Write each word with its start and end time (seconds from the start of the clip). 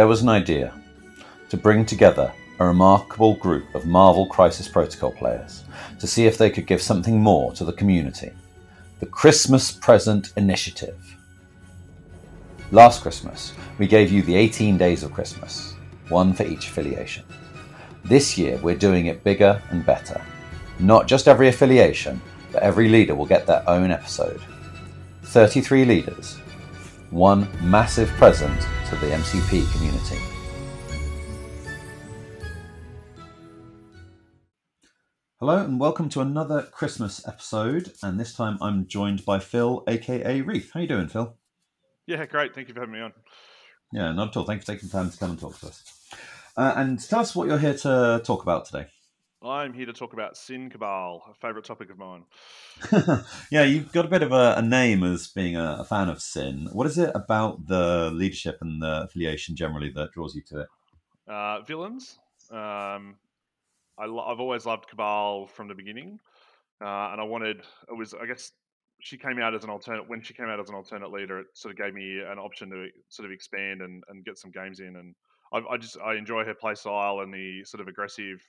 there 0.00 0.08
was 0.08 0.22
an 0.22 0.30
idea 0.30 0.72
to 1.50 1.58
bring 1.58 1.84
together 1.84 2.32
a 2.58 2.64
remarkable 2.64 3.34
group 3.34 3.74
of 3.74 3.84
Marvel 3.84 4.24
Crisis 4.24 4.66
Protocol 4.66 5.12
players 5.12 5.62
to 5.98 6.06
see 6.06 6.24
if 6.24 6.38
they 6.38 6.48
could 6.48 6.66
give 6.66 6.80
something 6.80 7.20
more 7.20 7.52
to 7.52 7.66
the 7.66 7.72
community. 7.74 8.32
The 9.00 9.04
Christmas 9.04 9.70
Present 9.70 10.32
Initiative. 10.38 10.96
Last 12.72 13.02
Christmas, 13.02 13.52
we 13.76 13.86
gave 13.86 14.10
you 14.10 14.22
the 14.22 14.36
18 14.36 14.78
days 14.78 15.02
of 15.02 15.12
Christmas, 15.12 15.74
one 16.08 16.32
for 16.32 16.44
each 16.44 16.68
affiliation. 16.68 17.24
This 18.02 18.38
year, 18.38 18.56
we're 18.62 18.76
doing 18.76 19.04
it 19.04 19.22
bigger 19.22 19.60
and 19.68 19.84
better. 19.84 20.24
Not 20.78 21.08
just 21.08 21.28
every 21.28 21.48
affiliation, 21.48 22.22
but 22.52 22.62
every 22.62 22.88
leader 22.88 23.14
will 23.14 23.26
get 23.26 23.46
their 23.46 23.68
own 23.68 23.90
episode. 23.90 24.40
33 25.24 25.84
leaders, 25.84 26.38
one 27.10 27.48
massive 27.60 28.08
present 28.10 28.60
to 28.88 28.96
the 28.96 29.06
MCP 29.08 29.70
community. 29.72 30.18
Hello 35.40 35.58
and 35.58 35.80
welcome 35.80 36.08
to 36.10 36.20
another 36.20 36.62
Christmas 36.70 37.26
episode, 37.26 37.92
and 38.02 38.20
this 38.20 38.34
time 38.34 38.58
I'm 38.60 38.86
joined 38.86 39.24
by 39.24 39.40
Phil, 39.40 39.82
aka 39.88 40.40
Reath. 40.42 40.70
How 40.72 40.80
you 40.80 40.86
doing, 40.86 41.08
Phil? 41.08 41.36
Yeah, 42.06 42.26
great. 42.26 42.54
Thank 42.54 42.68
you 42.68 42.74
for 42.74 42.80
having 42.80 42.94
me 42.94 43.00
on. 43.00 43.12
Yeah, 43.92 44.12
not 44.12 44.28
at 44.28 44.36
all. 44.36 44.44
Thanks 44.44 44.64
for 44.64 44.72
taking 44.72 44.88
time 44.88 45.10
to 45.10 45.18
come 45.18 45.30
and 45.30 45.40
talk 45.40 45.58
to 45.60 45.66
us. 45.66 45.82
Uh, 46.56 46.74
and 46.76 47.00
tell 47.00 47.20
us 47.20 47.34
what 47.34 47.48
you're 47.48 47.58
here 47.58 47.74
to 47.74 48.22
talk 48.24 48.42
about 48.42 48.66
today. 48.66 48.86
I'm 49.42 49.72
here 49.72 49.86
to 49.86 49.92
talk 49.94 50.12
about 50.12 50.36
Sin 50.36 50.68
Cabal, 50.68 51.22
a 51.30 51.34
favourite 51.34 51.64
topic 51.64 51.90
of 51.90 51.96
mine. 51.96 52.24
yeah, 53.50 53.62
you've 53.62 53.90
got 53.90 54.04
a 54.04 54.08
bit 54.08 54.22
of 54.22 54.32
a, 54.32 54.54
a 54.58 54.62
name 54.62 55.02
as 55.02 55.28
being 55.28 55.56
a, 55.56 55.78
a, 55.80 55.84
fan 55.84 56.10
of 56.10 56.20
Sin. 56.20 56.68
What 56.72 56.86
is 56.86 56.98
it 56.98 57.10
about 57.14 57.66
the 57.66 58.10
leadership 58.12 58.58
and 58.60 58.82
the 58.82 59.04
affiliation 59.04 59.56
generally 59.56 59.90
that 59.94 60.12
draws 60.12 60.34
you 60.34 60.42
to 60.48 60.60
it? 60.60 60.68
Uh, 61.26 61.62
villains. 61.62 62.18
Um, 62.50 63.16
I 63.98 64.02
have 64.02 64.40
always 64.40 64.66
loved 64.66 64.88
Cabal 64.88 65.46
from 65.46 65.68
the 65.68 65.74
beginning, 65.74 66.20
uh, 66.82 67.08
and 67.12 67.20
I 67.20 67.24
wanted. 67.24 67.60
It 67.88 67.96
was, 67.96 68.12
I 68.12 68.26
guess, 68.26 68.52
she 69.00 69.16
came 69.16 69.38
out 69.38 69.54
as 69.54 69.64
an 69.64 69.70
alternate. 69.70 70.06
When 70.06 70.20
she 70.22 70.34
came 70.34 70.48
out 70.48 70.60
as 70.60 70.68
an 70.68 70.74
alternate 70.74 71.12
leader, 71.12 71.40
it 71.40 71.46
sort 71.54 71.72
of 71.72 71.78
gave 71.78 71.94
me 71.94 72.20
an 72.20 72.38
option 72.38 72.68
to 72.70 72.88
sort 73.08 73.24
of 73.24 73.32
expand 73.32 73.80
and, 73.80 74.04
and 74.08 74.22
get 74.22 74.36
some 74.36 74.50
games 74.50 74.80
in. 74.80 74.96
And 74.96 75.14
I, 75.50 75.74
I 75.74 75.76
just 75.78 75.96
I 75.98 76.16
enjoy 76.16 76.44
her 76.44 76.54
play 76.54 76.74
style 76.74 77.20
and 77.20 77.32
the 77.32 77.64
sort 77.64 77.80
of 77.80 77.88
aggressive 77.88 78.46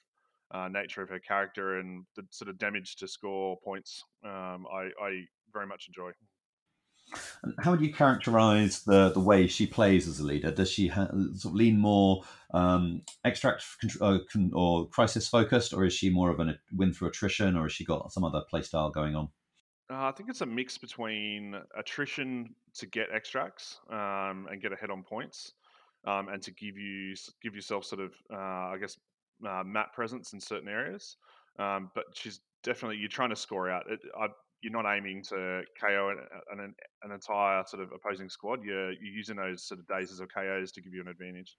uh, 0.54 0.68
nature 0.68 1.02
of 1.02 1.10
her 1.10 1.20
character 1.20 1.80
and 1.80 2.06
the 2.16 2.24
sort 2.30 2.50
of 2.50 2.58
damage 2.58 2.96
to 2.98 3.08
score 3.08 3.58
points. 3.64 4.04
Um, 4.26 4.66
I, 4.72 4.90
I 5.02 5.24
very 5.54 5.68
much 5.68 5.88
enjoy. 5.88 6.12
And 7.44 7.54
how 7.60 7.72
would 7.72 7.82
you 7.82 7.94
characterize 7.94 8.84
the 8.84 9.10
the 9.10 9.20
way 9.20 9.48
she 9.48 9.68
plays 9.68 10.08
as 10.08 10.20
a 10.20 10.26
leader? 10.26 10.52
Does 10.52 10.72
she 10.72 10.88
ha- 10.88 11.10
sort 11.36 11.46
of 11.46 11.56
lean 11.56 11.78
more 11.78 12.24
um, 12.54 13.02
extract 13.26 13.66
uh, 14.00 14.20
or 14.54 14.88
crisis 14.88 15.28
focused, 15.28 15.74
or 15.74 15.84
is 15.86 15.94
she 15.94 16.10
more 16.10 16.30
of 16.30 16.40
a 16.40 16.56
win 16.74 16.94
through 16.94 17.10
attrition, 17.10 17.58
or 17.58 17.64
has 17.64 17.74
she 17.74 17.84
got 17.84 18.14
some 18.14 18.24
other 18.24 18.44
playstyle 18.52 18.94
going 18.94 19.16
on? 19.16 19.30
Uh, 19.90 20.08
I 20.08 20.12
think 20.12 20.30
it's 20.30 20.42
a 20.42 20.46
mix 20.46 20.78
between 20.78 21.56
attrition 21.78 22.56
to 22.76 22.86
get 22.86 23.10
extracts 23.14 23.80
um, 23.90 24.48
and 24.50 24.62
get 24.62 24.72
ahead 24.72 24.90
on 24.90 25.04
points, 25.04 25.54
um, 26.06 26.30
and 26.30 26.42
to 26.44 26.52
give 26.52 26.78
you 26.78 27.14
give 27.44 27.56
yourself 27.56 27.84
sort 27.84 28.02
of 28.02 28.14
uh, 28.32 28.72
I 28.72 28.78
guess 28.80 28.98
uh, 29.48 29.64
map 29.64 29.94
presence 29.94 30.34
in 30.34 30.40
certain 30.40 30.68
areas. 30.68 31.18
Um, 31.60 31.92
but 31.94 32.06
she's 32.14 32.40
definitely 32.64 32.98
you're 32.98 33.10
trying 33.10 33.30
to 33.30 33.36
score 33.36 33.70
out. 33.70 33.84
It, 33.90 34.00
I, 34.20 34.28
you're 34.62 34.72
not 34.72 34.86
aiming 34.86 35.24
to 35.24 35.64
KO 35.80 36.10
an, 36.10 36.60
an, 36.60 36.74
an, 37.04 37.12
entire 37.12 37.64
sort 37.66 37.82
of 37.82 37.92
opposing 37.92 38.30
squad. 38.30 38.64
You're, 38.64 38.92
you're 38.92 39.14
using 39.14 39.36
those 39.36 39.64
sort 39.64 39.80
of 39.80 39.88
dazes 39.88 40.22
or 40.22 40.28
KOs 40.28 40.72
to 40.74 40.82
give 40.82 40.94
you 40.94 41.02
an 41.02 41.08
advantage. 41.08 41.58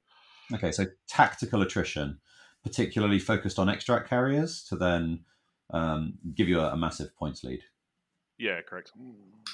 Okay, 0.54 0.70
so 0.70 0.86
tactical 1.08 1.62
attrition, 1.62 2.18
particularly 2.62 3.18
focused 3.18 3.58
on 3.58 3.68
extract 3.68 4.08
carriers 4.08 4.62
to 4.64 4.76
then 4.76 5.24
um, 5.70 6.14
give 6.34 6.48
you 6.48 6.60
a, 6.60 6.72
a, 6.72 6.76
massive 6.76 7.14
points 7.16 7.42
lead. 7.42 7.60
Yeah, 8.38 8.60
correct. 8.66 8.92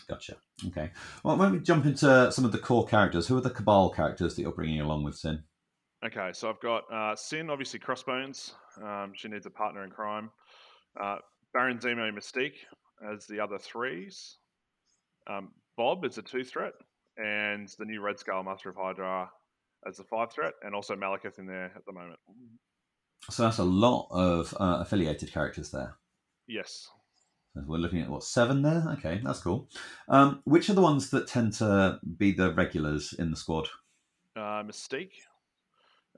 Gotcha. 0.09 0.37
Okay. 0.69 0.91
Well, 1.23 1.37
don't 1.37 1.53
we 1.53 1.61
jump 1.61 1.87
into 1.87 2.31
some 2.33 2.45
of 2.45 2.53
the 2.53 2.59
core 2.59 2.87
characters? 2.87 3.29
Who 3.29 3.37
are 3.37 3.43
the 3.43 3.51
Cabal 3.51 3.91
characters 3.91 4.35
that 4.35 4.43
you're 4.43 4.53
bringing 4.53 4.81
along 4.81 5.05
with 5.05 5.17
Sin? 5.17 5.45
Okay, 6.05 6.31
so 6.33 6.49
I've 6.49 6.61
got 6.61 6.85
uh, 6.93 7.17
Sin, 7.17 7.51
obviously 7.51 7.81
Crossbones. 7.81 8.55
Um, 8.83 9.13
she 9.15 9.29
needs 9.29 9.47
a 9.47 9.51
partner 9.51 9.83
in 9.85 9.91
crime. 9.91 10.31
Uh, 11.01 11.17
Baron 11.53 11.79
Zemo 11.79 12.13
Mystique 12.13 12.59
as 13.13 13.27
the 13.27 13.41
other 13.41 13.59
threes. 13.59 14.37
Um, 15.29 15.51
Bob 15.77 16.05
is 16.05 16.19
a 16.19 16.23
two 16.23 16.45
threat, 16.45 16.73
and 17.17 17.69
the 17.79 17.85
new 17.85 18.01
Red 18.01 18.19
Skull 18.19 18.43
Master 18.45 18.71
of 18.71 18.77
Hydra 18.77 19.29
as 19.87 19.97
the 19.97 20.05
five 20.05 20.33
threat, 20.33 20.55
and 20.63 20.75
also 20.75 20.95
Malekith 20.95 21.39
in 21.39 21.47
there 21.47 21.73
at 21.77 21.85
the 21.87 21.93
moment. 21.93 22.19
So 23.31 23.43
that's 23.43 23.59
a 23.59 23.65
lot 23.65 24.09
of 24.11 24.55
uh, 24.59 24.79
affiliated 24.81 25.33
characters 25.33 25.71
there. 25.71 25.97
Yes. 26.47 26.89
we're 27.55 27.79
looking 27.79 28.01
at 28.01 28.09
what 28.09 28.25
seven 28.25 28.63
there. 28.63 28.85
Okay, 28.99 29.21
that's 29.23 29.41
cool. 29.41 29.69
Um, 30.09 30.43
which 30.45 30.71
are 30.71 30.75
the 30.75 30.81
ones 30.81 31.11
that 31.11 31.27
tend 31.27 31.53
to 31.55 31.99
be 32.17 32.33
the 32.33 32.53
regulars 32.55 33.15
in 33.19 33.31
the 33.31 33.37
squad? 33.37 33.69
Uh, 34.37 34.63
Mystique, 34.63 35.13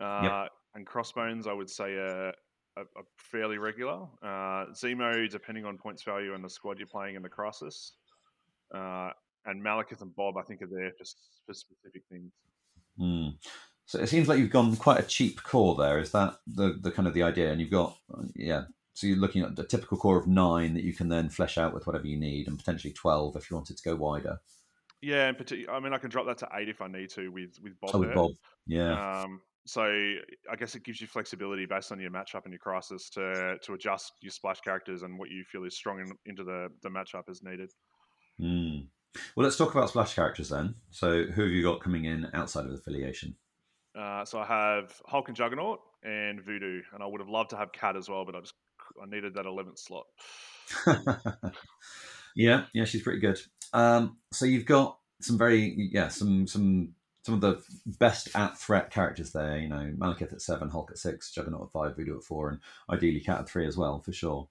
uh, 0.00 0.20
yep. 0.22 0.50
And 0.74 0.86
Crossbones, 0.86 1.46
I 1.46 1.52
would 1.52 1.68
say, 1.68 1.94
are, 1.94 2.32
are, 2.76 2.84
are 2.96 3.04
fairly 3.16 3.58
regular. 3.58 4.06
Uh, 4.22 4.66
Zemo, 4.72 5.28
depending 5.28 5.64
on 5.64 5.76
points 5.78 6.02
value 6.02 6.34
and 6.34 6.44
the 6.44 6.50
squad 6.50 6.78
you're 6.78 6.86
playing 6.86 7.16
in 7.16 7.22
the 7.22 7.28
Crisis. 7.28 7.94
Uh, 8.74 9.10
and 9.46 9.64
Malekith 9.64 10.00
and 10.00 10.14
Bob, 10.14 10.36
I 10.36 10.42
think, 10.42 10.62
are 10.62 10.68
there 10.70 10.92
for, 10.96 11.04
for 11.46 11.54
specific 11.54 12.02
things. 12.10 12.32
Mm. 13.00 13.34
So 13.86 13.98
it 13.98 14.08
seems 14.08 14.28
like 14.28 14.38
you've 14.38 14.50
gone 14.50 14.76
quite 14.76 15.00
a 15.00 15.06
cheap 15.06 15.42
core 15.42 15.74
there. 15.74 15.98
Is 15.98 16.12
that 16.12 16.36
the, 16.46 16.78
the 16.80 16.92
kind 16.92 17.08
of 17.08 17.14
the 17.14 17.24
idea? 17.24 17.50
And 17.50 17.60
you've 17.60 17.70
got, 17.70 17.96
yeah, 18.36 18.62
so 18.94 19.06
you're 19.08 19.16
looking 19.16 19.42
at 19.42 19.58
a 19.58 19.64
typical 19.64 19.96
core 19.96 20.20
of 20.20 20.28
nine 20.28 20.74
that 20.74 20.84
you 20.84 20.92
can 20.92 21.08
then 21.08 21.28
flesh 21.28 21.58
out 21.58 21.74
with 21.74 21.86
whatever 21.86 22.06
you 22.06 22.16
need, 22.16 22.46
and 22.46 22.58
potentially 22.58 22.92
twelve 22.92 23.34
if 23.34 23.50
you 23.50 23.56
wanted 23.56 23.76
to 23.78 23.82
go 23.82 23.96
wider. 23.96 24.38
Yeah, 25.00 25.32
particular, 25.32 25.74
I 25.74 25.80
mean, 25.80 25.94
I 25.94 25.98
can 25.98 26.10
drop 26.10 26.26
that 26.26 26.38
to 26.38 26.48
eight 26.54 26.68
if 26.68 26.82
I 26.82 26.86
need 26.86 27.08
to 27.10 27.28
with 27.30 27.58
with 27.62 27.80
Bob. 27.80 27.90
Oh, 27.94 27.98
with 27.98 28.14
Bob, 28.14 28.32
yeah. 28.66 29.22
Um, 29.22 29.40
so 29.70 29.82
I 29.82 30.56
guess 30.58 30.74
it 30.74 30.82
gives 30.82 31.00
you 31.00 31.06
flexibility 31.06 31.64
based 31.64 31.92
on 31.92 32.00
your 32.00 32.10
matchup 32.10 32.42
and 32.42 32.52
your 32.52 32.58
crisis 32.58 33.08
to 33.10 33.56
to 33.62 33.74
adjust 33.74 34.14
your 34.20 34.32
splash 34.32 34.60
characters 34.62 35.02
and 35.02 35.16
what 35.16 35.30
you 35.30 35.44
feel 35.44 35.62
is 35.62 35.76
strong 35.76 36.00
in, 36.00 36.10
into 36.26 36.42
the 36.42 36.70
the 36.82 36.88
matchup 36.88 37.28
as 37.30 37.40
needed. 37.44 37.70
Mm. 38.40 38.88
Well, 39.36 39.44
let's 39.44 39.56
talk 39.56 39.72
about 39.72 39.88
splash 39.88 40.14
characters 40.14 40.48
then. 40.48 40.74
So, 40.90 41.22
who 41.22 41.42
have 41.42 41.52
you 41.52 41.62
got 41.62 41.80
coming 41.80 42.04
in 42.06 42.26
outside 42.34 42.64
of 42.64 42.72
affiliation? 42.72 43.36
Uh, 43.96 44.24
so 44.24 44.40
I 44.40 44.46
have 44.46 44.92
Hulk 45.06 45.28
and 45.28 45.36
Juggernaut 45.36 45.78
and 46.02 46.42
Voodoo, 46.42 46.80
and 46.92 47.00
I 47.00 47.06
would 47.06 47.20
have 47.20 47.28
loved 47.28 47.50
to 47.50 47.56
have 47.56 47.70
Cat 47.70 47.96
as 47.96 48.08
well, 48.08 48.24
but 48.24 48.34
I 48.34 48.40
just 48.40 48.54
I 49.00 49.06
needed 49.06 49.34
that 49.34 49.46
eleventh 49.46 49.78
slot. 49.78 50.06
yeah, 52.34 52.64
yeah, 52.74 52.84
she's 52.84 53.02
pretty 53.02 53.20
good. 53.20 53.38
Um, 53.72 54.16
so 54.32 54.46
you've 54.46 54.66
got 54.66 54.98
some 55.20 55.38
very 55.38 55.90
yeah 55.92 56.08
some 56.08 56.48
some 56.48 56.94
some 57.22 57.34
of 57.34 57.40
the 57.40 57.62
best 57.86 58.34
at 58.34 58.58
threat 58.58 58.90
characters 58.90 59.32
there. 59.32 59.58
You 59.58 59.68
know, 59.68 59.92
Malekith 59.98 60.32
at 60.32 60.42
seven, 60.42 60.68
Hulk 60.68 60.90
at 60.90 60.98
six, 60.98 61.32
Juggernaut 61.32 61.64
at 61.64 61.72
five, 61.72 61.96
Voodoo 61.96 62.16
at 62.16 62.24
four, 62.24 62.48
and 62.48 62.60
ideally 62.90 63.20
Cat 63.20 63.40
at 63.40 63.48
three 63.48 63.66
as 63.66 63.76
well, 63.76 64.00
for 64.00 64.12
sure. 64.12 64.48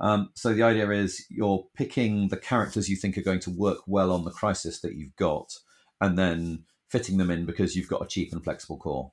Um, 0.00 0.30
so 0.34 0.52
the 0.52 0.62
idea 0.62 0.90
is 0.90 1.24
you're 1.28 1.66
picking 1.74 2.28
the 2.28 2.36
characters 2.36 2.88
you 2.88 2.96
think 2.96 3.16
are 3.16 3.22
going 3.22 3.40
to 3.40 3.50
work 3.50 3.78
well 3.86 4.12
on 4.12 4.24
the 4.24 4.30
crisis 4.30 4.80
that 4.80 4.94
you've 4.94 5.16
got, 5.16 5.58
and 6.00 6.18
then 6.18 6.64
fitting 6.88 7.18
them 7.18 7.30
in 7.30 7.46
because 7.46 7.76
you've 7.76 7.88
got 7.88 8.02
a 8.02 8.06
cheap 8.06 8.32
and 8.32 8.42
flexible 8.42 8.78
core. 8.78 9.12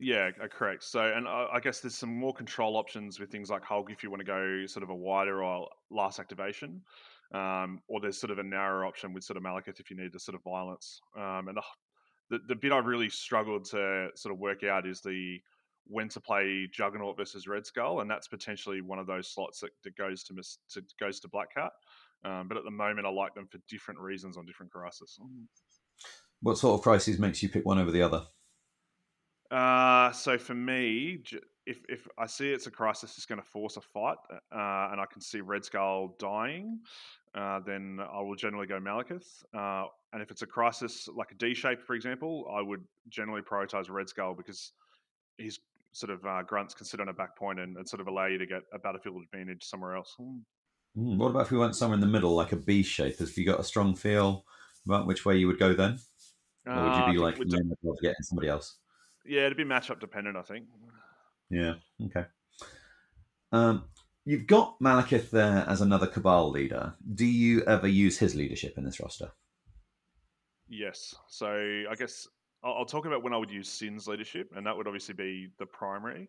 Yeah, 0.00 0.30
uh, 0.42 0.48
correct. 0.48 0.84
So, 0.84 1.00
and 1.00 1.28
I, 1.28 1.60
guess 1.62 1.80
there's 1.80 1.94
some 1.94 2.14
more 2.14 2.34
control 2.34 2.76
options 2.76 3.20
with 3.20 3.30
things 3.30 3.48
like 3.48 3.64
Hulk 3.64 3.90
if 3.90 4.02
you 4.02 4.10
want 4.10 4.20
to 4.20 4.26
go 4.26 4.66
sort 4.66 4.82
of 4.82 4.90
a 4.90 4.94
wider 4.94 5.42
or 5.42 5.68
last 5.90 6.18
activation. 6.18 6.82
Um, 7.32 7.80
or 7.88 8.00
there's 8.00 8.18
sort 8.18 8.30
of 8.30 8.38
a 8.38 8.42
narrower 8.42 8.84
option 8.84 9.12
with 9.12 9.24
sort 9.24 9.36
of 9.36 9.42
Malekith 9.42 9.80
if 9.80 9.90
you 9.90 9.96
need 9.96 10.12
the 10.12 10.20
sort 10.20 10.34
of 10.34 10.42
violence. 10.42 11.00
Um, 11.16 11.48
and 11.48 11.56
the, 11.56 11.62
the, 12.30 12.38
the 12.48 12.54
bit 12.54 12.72
I 12.72 12.78
really 12.78 13.10
struggled 13.10 13.64
to 13.70 14.08
sort 14.14 14.32
of 14.32 14.38
work 14.38 14.64
out 14.64 14.86
is 14.86 15.00
the 15.00 15.38
when 15.86 16.08
to 16.08 16.20
play 16.20 16.66
Juggernaut 16.72 17.16
versus 17.16 17.46
Red 17.46 17.66
Skull, 17.66 18.00
and 18.00 18.10
that's 18.10 18.26
potentially 18.26 18.80
one 18.80 18.98
of 18.98 19.06
those 19.06 19.28
slots 19.28 19.60
that, 19.60 19.70
that 19.84 19.96
goes 19.96 20.24
to, 20.24 20.34
mis, 20.34 20.58
to 20.70 20.82
goes 20.98 21.20
to 21.20 21.28
Black 21.28 21.54
Cat. 21.54 21.72
Um, 22.24 22.48
but 22.48 22.56
at 22.56 22.64
the 22.64 22.70
moment, 22.70 23.06
I 23.06 23.10
like 23.10 23.34
them 23.34 23.46
for 23.46 23.58
different 23.68 24.00
reasons 24.00 24.36
on 24.38 24.46
different 24.46 24.72
crises. 24.72 25.18
What 26.40 26.56
sort 26.56 26.78
of 26.78 26.82
crises 26.82 27.18
makes 27.18 27.42
you 27.42 27.50
pick 27.50 27.66
one 27.66 27.78
over 27.78 27.90
the 27.90 28.02
other? 28.02 28.24
Uh, 29.50 30.10
so 30.12 30.38
for 30.38 30.54
me, 30.54 31.22
if 31.66 31.78
if 31.88 32.06
I 32.18 32.26
see 32.26 32.52
it's 32.52 32.66
a 32.66 32.70
crisis 32.70 33.14
that's 33.14 33.26
going 33.26 33.40
to 33.40 33.46
force 33.46 33.76
a 33.76 33.80
fight, 33.80 34.16
uh, 34.30 34.88
and 34.92 35.00
I 35.00 35.06
can 35.10 35.20
see 35.20 35.40
Red 35.40 35.64
Skull 35.64 36.14
dying, 36.18 36.80
uh, 37.34 37.60
then 37.60 38.00
I 38.00 38.20
will 38.20 38.34
generally 38.34 38.66
go 38.66 38.78
Malekith. 38.78 39.42
Uh, 39.54 39.86
and 40.12 40.22
if 40.22 40.30
it's 40.30 40.42
a 40.42 40.46
crisis 40.46 41.08
like 41.14 41.32
a 41.32 41.34
D 41.34 41.54
shape, 41.54 41.80
for 41.82 41.94
example, 41.94 42.46
I 42.54 42.60
would 42.60 42.84
generally 43.08 43.42
prioritize 43.42 43.90
Red 43.90 44.08
Skull 44.08 44.34
because 44.34 44.72
his 45.38 45.58
sort 45.92 46.10
of 46.10 46.24
uh, 46.26 46.42
grunts 46.42 46.74
can 46.74 46.86
sit 46.86 47.00
on 47.00 47.08
a 47.08 47.12
back 47.12 47.36
point 47.36 47.60
and, 47.60 47.76
and, 47.76 47.88
sort 47.88 48.00
of 48.00 48.08
allow 48.08 48.26
you 48.26 48.36
to 48.36 48.46
get 48.46 48.62
a 48.72 48.78
battlefield 48.78 49.22
advantage 49.22 49.62
somewhere 49.62 49.94
else. 49.94 50.16
Mm, 50.18 51.16
what 51.16 51.28
about 51.28 51.42
if 51.42 51.50
we 51.52 51.58
went 51.58 51.76
somewhere 51.76 51.94
in 51.94 52.00
the 52.00 52.06
middle, 52.06 52.34
like 52.34 52.52
a 52.52 52.56
B 52.56 52.82
shape? 52.82 53.18
Have 53.18 53.36
you 53.36 53.46
got 53.46 53.60
a 53.60 53.64
strong 53.64 53.94
feel 53.94 54.44
about 54.86 55.06
which 55.06 55.24
way 55.24 55.36
you 55.36 55.46
would 55.46 55.58
go 55.58 55.72
then? 55.72 55.98
Or 56.66 56.74
would 56.74 56.96
you 56.96 57.02
uh, 57.02 57.12
be 57.12 57.18
like, 57.18 57.36
getting 57.36 58.22
somebody 58.22 58.48
else? 58.48 58.78
Yeah, 59.24 59.46
it'd 59.46 59.56
be 59.56 59.64
matchup 59.64 60.00
dependent, 60.00 60.36
I 60.36 60.42
think. 60.42 60.66
Yeah. 61.54 61.74
Okay. 62.06 62.26
Um, 63.52 63.84
you've 64.24 64.46
got 64.48 64.76
Malekith 64.80 65.30
there 65.30 65.64
as 65.68 65.80
another 65.80 66.06
Cabal 66.08 66.50
leader. 66.50 66.94
Do 67.14 67.24
you 67.24 67.62
ever 67.64 67.86
use 67.86 68.18
his 68.18 68.34
leadership 68.34 68.74
in 68.76 68.84
this 68.84 68.98
roster? 68.98 69.30
Yes. 70.68 71.14
So 71.28 71.46
I 71.48 71.94
guess 71.96 72.26
I'll, 72.64 72.74
I'll 72.78 72.86
talk 72.86 73.06
about 73.06 73.22
when 73.22 73.32
I 73.32 73.36
would 73.36 73.50
use 73.50 73.68
Sin's 73.68 74.08
leadership, 74.08 74.50
and 74.56 74.66
that 74.66 74.76
would 74.76 74.86
obviously 74.88 75.14
be 75.14 75.48
the 75.58 75.66
primary. 75.66 76.28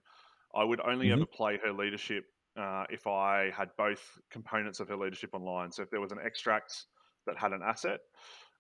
I 0.54 0.64
would 0.64 0.82
only 0.82 1.08
Mhm. 1.08 1.14
ever 1.14 1.26
play 1.26 1.58
her 1.64 1.74
leadership 1.74 2.26
uh, 2.58 2.86
if 2.90 3.08
I 3.08 3.50
had 3.50 3.70
both 3.78 4.02
components 4.30 4.80
of 4.80 4.88
her 4.90 4.96
leadership 4.96 5.32
online. 5.34 5.72
So 5.72 5.82
if 5.82 5.90
there 5.90 6.02
was 6.02 6.12
an 6.12 6.20
extract 6.24 6.86
that 7.26 7.38
had 7.38 7.52
an 7.52 7.62
asset, 7.64 8.00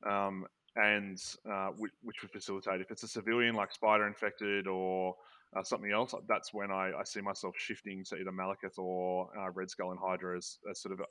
um, 0.09 0.45
and 0.75 1.21
uh, 1.49 1.69
which, 1.77 1.91
which 2.03 2.21
would 2.21 2.31
facilitate. 2.31 2.81
If 2.81 2.91
it's 2.91 3.03
a 3.03 3.07
civilian 3.07 3.55
like 3.55 3.71
Spider 3.71 4.07
Infected 4.07 4.67
or 4.67 5.15
uh, 5.55 5.63
something 5.63 5.91
else, 5.91 6.13
that's 6.27 6.53
when 6.53 6.71
I, 6.71 6.91
I 6.99 7.03
see 7.03 7.21
myself 7.21 7.55
shifting 7.57 8.03
to 8.09 8.17
either 8.17 8.31
Malekith 8.31 8.77
or 8.77 9.29
uh, 9.39 9.51
Red 9.51 9.69
Skull 9.69 9.91
and 9.91 9.99
Hydra 9.99 10.37
as, 10.37 10.57
as 10.69 10.81
sort 10.81 10.93
of 10.93 10.99
a, 10.99 11.05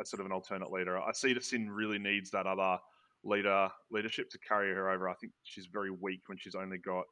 as 0.00 0.10
sort 0.10 0.20
of 0.20 0.26
an 0.26 0.32
alternate 0.32 0.70
leader. 0.70 0.98
I 0.98 1.12
see 1.12 1.34
that 1.34 1.44
Sin 1.44 1.70
really 1.70 1.98
needs 1.98 2.30
that 2.30 2.46
other 2.46 2.78
leader 3.24 3.68
leadership 3.90 4.30
to 4.30 4.38
carry 4.38 4.74
her 4.74 4.90
over. 4.90 5.08
I 5.08 5.14
think 5.14 5.32
she's 5.42 5.66
very 5.72 5.90
weak 5.90 6.22
when 6.26 6.38
she's 6.38 6.54
only 6.54 6.78
got 6.78 7.04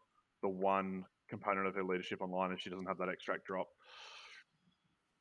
the 0.43 0.49
one 0.49 1.05
component 1.29 1.67
of 1.67 1.75
her 1.75 1.85
leadership 1.85 2.21
online 2.21 2.51
and 2.51 2.61
she 2.61 2.71
doesn't 2.71 2.87
have 2.87 2.99
that 2.99 3.09
extract 3.09 3.45
drop. 3.47 3.69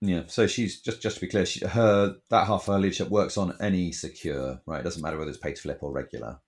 Yeah. 0.02 0.24
So 0.28 0.48
she's 0.48 0.82
just 0.82 1.02
just 1.02 1.16
to 1.16 1.22
be 1.22 1.28
clear, 1.28 1.46
she, 1.46 1.66
her 1.66 2.16
that 2.30 2.48
half 2.48 2.68
her 2.68 2.80
leadership 2.80 3.10
works 3.10 3.38
on 3.38 3.56
any 3.60 3.92
secure, 3.92 4.62
right? 4.66 4.80
It 4.80 4.84
doesn't 4.84 5.02
matter 5.02 5.18
whether 5.18 5.30
it's 5.30 5.40
pay 5.40 5.54
to 5.54 5.62
flip 5.62 5.80
or 5.82 5.92
regular. 5.92 6.40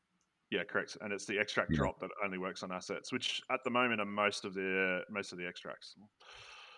Yeah, 0.51 0.63
correct. 0.65 0.97
And 1.01 1.13
it's 1.13 1.25
the 1.25 1.39
extract 1.39 1.71
Yeah. 1.71 1.77
drop 1.77 1.99
that 2.01 2.09
only 2.23 2.37
works 2.37 2.61
on 2.61 2.71
assets, 2.71 3.11
which 3.11 3.41
at 3.49 3.63
the 3.63 3.69
moment 3.69 4.01
are 4.01 4.05
most 4.05 4.43
of 4.45 4.53
the 4.53 5.01
most 5.09 5.31
of 5.31 5.37
the 5.37 5.47
extracts. 5.47 5.95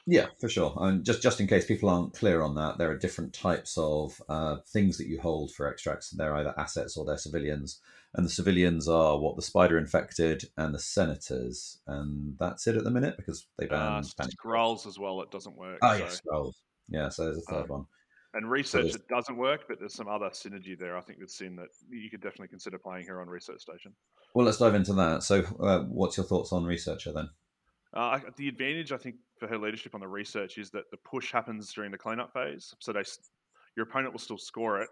Yeah, 0.05 0.27
for 0.39 0.49
sure. 0.49 0.73
And 0.79 1.03
just 1.05 1.21
just 1.23 1.39
in 1.39 1.47
case 1.47 1.65
people 1.65 1.89
aren't 1.89 2.13
clear 2.13 2.41
on 2.41 2.55
that, 2.55 2.77
there 2.77 2.91
are 2.91 2.97
different 2.97 3.33
types 3.33 3.77
of 3.77 4.21
uh, 4.29 4.57
things 4.67 4.97
that 4.97 5.07
you 5.07 5.19
hold 5.19 5.51
for 5.53 5.67
extracts. 5.67 6.09
They're 6.11 6.35
either 6.35 6.53
assets 6.57 6.97
or 6.97 7.05
they're 7.05 7.17
civilians. 7.17 7.81
And 8.15 8.23
the 8.25 8.29
civilians 8.29 8.87
are 8.87 9.17
what 9.17 9.35
the 9.37 9.41
spider 9.41 9.75
infected 9.79 10.43
and 10.55 10.71
the 10.75 10.77
senators, 10.79 11.81
and 11.87 12.37
that's 12.37 12.67
it 12.67 12.75
at 12.75 12.83
the 12.83 12.91
minute 12.91 13.15
because 13.17 13.47
they 13.57 13.65
Uh, 13.65 13.69
banned. 13.69 14.13
panic 14.17 14.33
scrolls 14.33 14.85
as 14.85 14.99
well, 14.99 15.19
it 15.23 15.31
doesn't 15.31 15.55
work. 15.57 15.79
Oh 15.81 15.93
so- 15.93 15.97
yes, 15.97 16.17
scrolls. 16.17 16.63
Yeah, 16.89 17.09
so 17.09 17.23
there's 17.25 17.37
a 17.39 17.41
third 17.51 17.63
Um, 17.63 17.69
one. 17.69 17.85
And 18.35 18.49
research 18.49 18.95
it 18.95 19.07
doesn't 19.07 19.37
work, 19.37 19.65
but 19.67 19.79
there's 19.79 19.93
some 19.93 20.07
other 20.07 20.29
synergy 20.29 20.77
there. 20.77 20.97
I 20.97 21.01
think 21.01 21.19
with 21.19 21.29
Sin 21.29 21.55
that 21.57 21.67
you 21.89 22.09
could 22.09 22.21
definitely 22.21 22.47
consider 22.47 22.79
playing 22.79 23.05
her 23.07 23.21
on 23.21 23.27
Research 23.27 23.61
Station. 23.61 23.93
Well, 24.33 24.45
let's 24.45 24.57
dive 24.57 24.73
into 24.73 24.93
that. 24.93 25.21
So, 25.21 25.43
uh, 25.59 25.81
what's 25.83 26.17
your 26.17 26.25
thoughts 26.25 26.51
on 26.51 26.63
researcher 26.65 27.13
then? 27.13 27.29
Uh, 27.93 28.19
the 28.37 28.47
advantage 28.47 28.91
I 28.91 28.97
think 28.97 29.17
for 29.39 29.47
her 29.47 29.57
leadership 29.57 29.93
on 29.93 30.01
the 30.01 30.07
research 30.07 30.57
is 30.57 30.71
that 30.71 30.89
the 30.89 30.97
push 30.97 31.31
happens 31.31 31.71
during 31.73 31.91
the 31.91 31.97
cleanup 31.97 32.33
phase, 32.33 32.73
so 32.79 32.91
they 32.91 33.01
s- 33.01 33.29
your 33.77 33.85
opponent 33.85 34.13
will 34.13 34.19
still 34.19 34.37
score 34.39 34.81
it, 34.81 34.89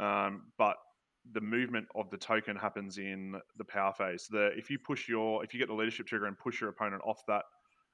um, 0.00 0.50
but 0.58 0.76
the 1.32 1.40
movement 1.40 1.86
of 1.94 2.10
the 2.10 2.16
token 2.16 2.56
happens 2.56 2.98
in 2.98 3.40
the 3.56 3.64
power 3.64 3.92
phase. 3.92 4.26
The 4.28 4.48
if 4.58 4.68
you 4.68 4.80
push 4.80 5.08
your 5.08 5.44
if 5.44 5.54
you 5.54 5.60
get 5.60 5.68
the 5.68 5.74
leadership 5.74 6.06
trigger 6.06 6.26
and 6.26 6.36
push 6.36 6.60
your 6.60 6.70
opponent 6.70 7.02
off 7.04 7.22
that 7.28 7.44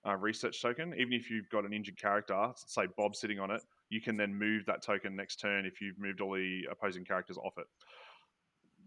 uh, 0.06 0.16
research 0.16 0.62
token, 0.62 0.94
even 0.94 1.12
if 1.12 1.28
you've 1.28 1.50
got 1.50 1.66
an 1.66 1.74
injured 1.74 1.98
character, 1.98 2.50
say 2.54 2.86
Bob 2.96 3.14
sitting 3.14 3.38
on 3.40 3.50
it, 3.50 3.60
you 3.88 4.00
can 4.00 4.16
then 4.16 4.34
move 4.34 4.64
that 4.66 4.82
token 4.82 5.14
next 5.16 5.36
turn 5.36 5.66
if 5.66 5.80
you've 5.80 5.98
moved 5.98 6.20
all 6.20 6.34
the 6.34 6.62
opposing 6.70 7.04
characters 7.04 7.38
off 7.38 7.54
it. 7.58 7.66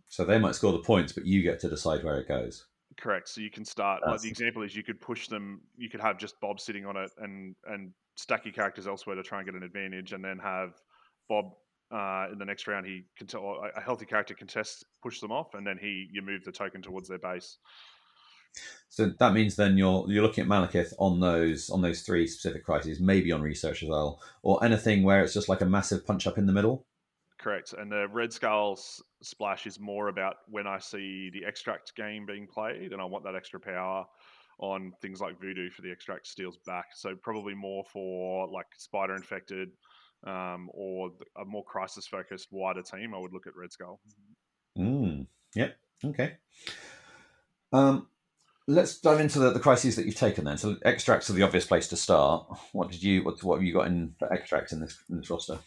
So 0.10 0.25
they 0.25 0.40
might 0.40 0.56
score 0.56 0.72
the 0.72 0.80
points, 0.80 1.13
but 1.13 1.25
you 1.25 1.42
get 1.44 1.60
to 1.62 1.69
decide 1.69 2.04
where 2.04 2.19
it 2.19 2.28
goes. 2.28 2.66
Correct. 2.98 3.30
So 3.30 3.42
you 3.42 3.51
can 3.51 3.63
start. 3.63 4.01
Like 4.06 4.22
the 4.22 4.30
example 4.30 4.63
is, 4.63 4.75
you 4.75 4.84
could 4.84 5.00
push 5.00 5.28
them. 5.28 5.62
You 5.78 5.90
could 5.90 6.01
have 6.01 6.18
just 6.18 6.40
Bob 6.42 6.60
sitting 6.60 6.86
on 6.86 6.98
it 6.98 7.12
and 7.19 7.56
and 7.68 7.92
stack 8.16 8.46
your 8.46 8.54
characters 8.54 8.88
elsewhere 8.88 9.16
to 9.16 9.24
try 9.24 9.40
and 9.40 9.48
get 9.48 9.56
an 9.56 9.63
advantage, 9.63 10.13
and 10.13 10.24
then 10.24 10.40
have 10.40 10.72
Bob 11.30 11.46
uh, 11.92 12.28
in 12.31 12.40
the 12.40 12.46
next 12.46 12.68
round. 12.68 12.88
He 12.88 13.06
can 13.18 13.28
or 13.38 13.69
a 13.69 13.80
healthy 13.80 14.06
character 14.06 14.34
contests, 14.34 14.84
push 15.04 15.19
them 15.19 15.31
off, 15.31 15.54
and 15.54 15.66
then 15.66 15.78
he 15.80 16.07
you 16.12 16.22
move 16.22 16.44
the 16.44 16.51
token 16.51 16.81
towards 16.81 17.07
their 17.07 17.19
base. 17.19 17.60
So 18.90 19.13
that 19.19 19.34
means 19.34 19.56
then 19.56 19.78
you're 19.78 20.06
you're 20.07 20.24
looking 20.24 20.44
at 20.44 20.50
Malekith 20.50 20.94
on 20.98 21.19
those 21.19 21.69
on 21.69 21.81
those 21.81 22.01
three 22.01 22.28
specific 22.28 22.66
crises, 22.66 23.00
maybe 23.00 23.31
on 23.31 23.42
research 23.42 23.84
as 23.84 23.90
well, 23.90 24.19
or 24.42 24.63
anything 24.63 25.04
where 25.04 25.24
it's 25.24 25.34
just 25.34 25.50
like 25.50 25.62
a 25.62 25.66
massive 25.66 26.06
punch 26.06 26.28
up 26.28 26.38
in 26.38 26.46
the 26.46 26.54
middle. 26.54 26.86
Correct. 27.38 27.74
And 27.78 27.90
the 27.90 28.07
Red 28.10 28.34
Skulls 28.34 29.01
splash 29.22 29.66
is 29.66 29.80
more 29.80 30.10
about 30.10 30.38
when 30.50 30.68
I 30.68 30.80
see 30.80 31.30
the 31.31 31.46
extract 31.46 31.96
game 31.96 32.25
being 32.25 32.48
played, 32.48 32.92
and 32.92 33.01
I 33.01 33.06
want 33.06 33.24
that 33.24 33.36
extra 33.36 33.60
power 33.60 34.06
on 34.60 34.92
things 35.01 35.22
like 35.22 35.40
Voodoo 35.40 35.69
for 35.69 35.81
the 35.81 35.92
extract 35.92 36.28
steals 36.28 36.57
back. 36.66 36.88
So 36.94 37.16
probably 37.16 37.56
more 37.56 37.86
for 37.86 38.50
like 38.50 38.68
Spider 38.78 39.16
Infected 39.16 39.69
um, 40.28 40.69
or 40.74 41.12
a 41.38 41.46
more 41.46 41.63
crisis 41.63 42.06
focused 42.06 42.50
wider 42.51 42.81
team. 42.81 43.13
I 43.16 43.18
would 43.19 43.31
look 43.31 43.48
at 43.48 43.56
Red 43.56 43.72
Skull. 43.72 44.00
Mm. 44.78 45.28
Yep. 45.56 45.78
Okay. 46.06 46.38
Um, 47.72 48.07
let's 48.69 49.00
dive 49.00 49.19
into 49.19 49.39
the, 49.39 49.51
the 49.51 49.60
crises 49.60 49.95
that 49.95 50.06
you've 50.06 50.16
taken 50.16 50.45
then. 50.45 50.57
So 50.57 50.77
extracts 50.86 51.30
are 51.30 51.33
the 51.33 51.44
obvious 51.44 51.66
place 51.66 51.88
to 51.89 51.98
start. 51.98 52.45
What 52.71 52.92
did 52.92 53.04
you 53.04 53.24
what 53.24 53.44
what 53.44 53.56
have 53.56 53.63
you 53.63 53.74
got 53.74 53.88
in 53.88 54.16
for 54.19 54.31
extracts 54.31 54.71
in 54.71 54.80
this 54.80 54.98
in 55.10 55.18
this 55.18 55.30
roster? 55.30 55.60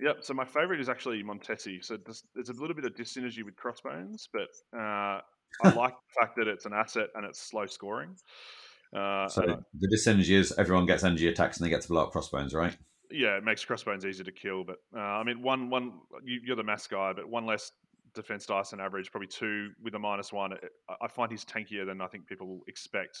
Yep. 0.00 0.18
So 0.22 0.34
my 0.34 0.44
favorite 0.44 0.80
is 0.80 0.88
actually 0.88 1.22
Montesi. 1.22 1.84
So 1.84 1.96
this, 2.04 2.24
there's 2.34 2.48
a 2.48 2.52
little 2.60 2.74
bit 2.74 2.84
of 2.84 2.94
dyssynergy 2.94 3.44
with 3.44 3.56
Crossbones, 3.56 4.28
but 4.32 4.48
uh, 4.76 5.20
I 5.62 5.68
like 5.76 5.94
the 5.94 6.20
fact 6.20 6.36
that 6.36 6.48
it's 6.48 6.66
an 6.66 6.72
asset 6.72 7.08
and 7.14 7.24
it's 7.24 7.40
slow 7.40 7.66
scoring. 7.66 8.16
Uh, 8.96 9.28
So 9.28 9.42
I- 9.42 9.56
the 9.78 9.88
disynergy 9.96 10.36
is 10.36 10.52
everyone 10.58 10.86
gets 10.86 11.04
energy 11.04 11.28
attacks 11.28 11.58
and 11.58 11.66
they 11.66 11.70
get 11.70 11.82
to 11.82 11.88
blow 11.88 12.02
up 12.02 12.12
crossbones, 12.12 12.54
right? 12.54 12.76
yeah, 13.10 13.36
it 13.36 13.44
makes 13.44 13.64
crossbones 13.64 14.04
easy 14.04 14.24
to 14.24 14.32
kill. 14.32 14.64
But 14.64 14.76
uh, 14.96 15.00
I 15.00 15.22
mean, 15.24 15.42
one 15.42 15.70
one 15.70 16.00
you, 16.24 16.40
you're 16.44 16.56
the 16.56 16.64
mass 16.64 16.86
guy, 16.86 17.12
but 17.12 17.28
one 17.28 17.46
less 17.46 17.70
defense 18.14 18.46
dice 18.46 18.70
than 18.70 18.80
average, 18.80 19.10
probably 19.10 19.28
two 19.28 19.70
with 19.82 19.94
a 19.94 19.98
minus 19.98 20.32
one. 20.32 20.52
I- 20.54 20.96
I 21.02 21.08
find 21.08 21.30
he's 21.30 21.44
tankier 21.44 21.84
than 21.86 22.00
I 22.00 22.06
think 22.06 22.26
people 22.26 22.60
expect, 22.68 23.18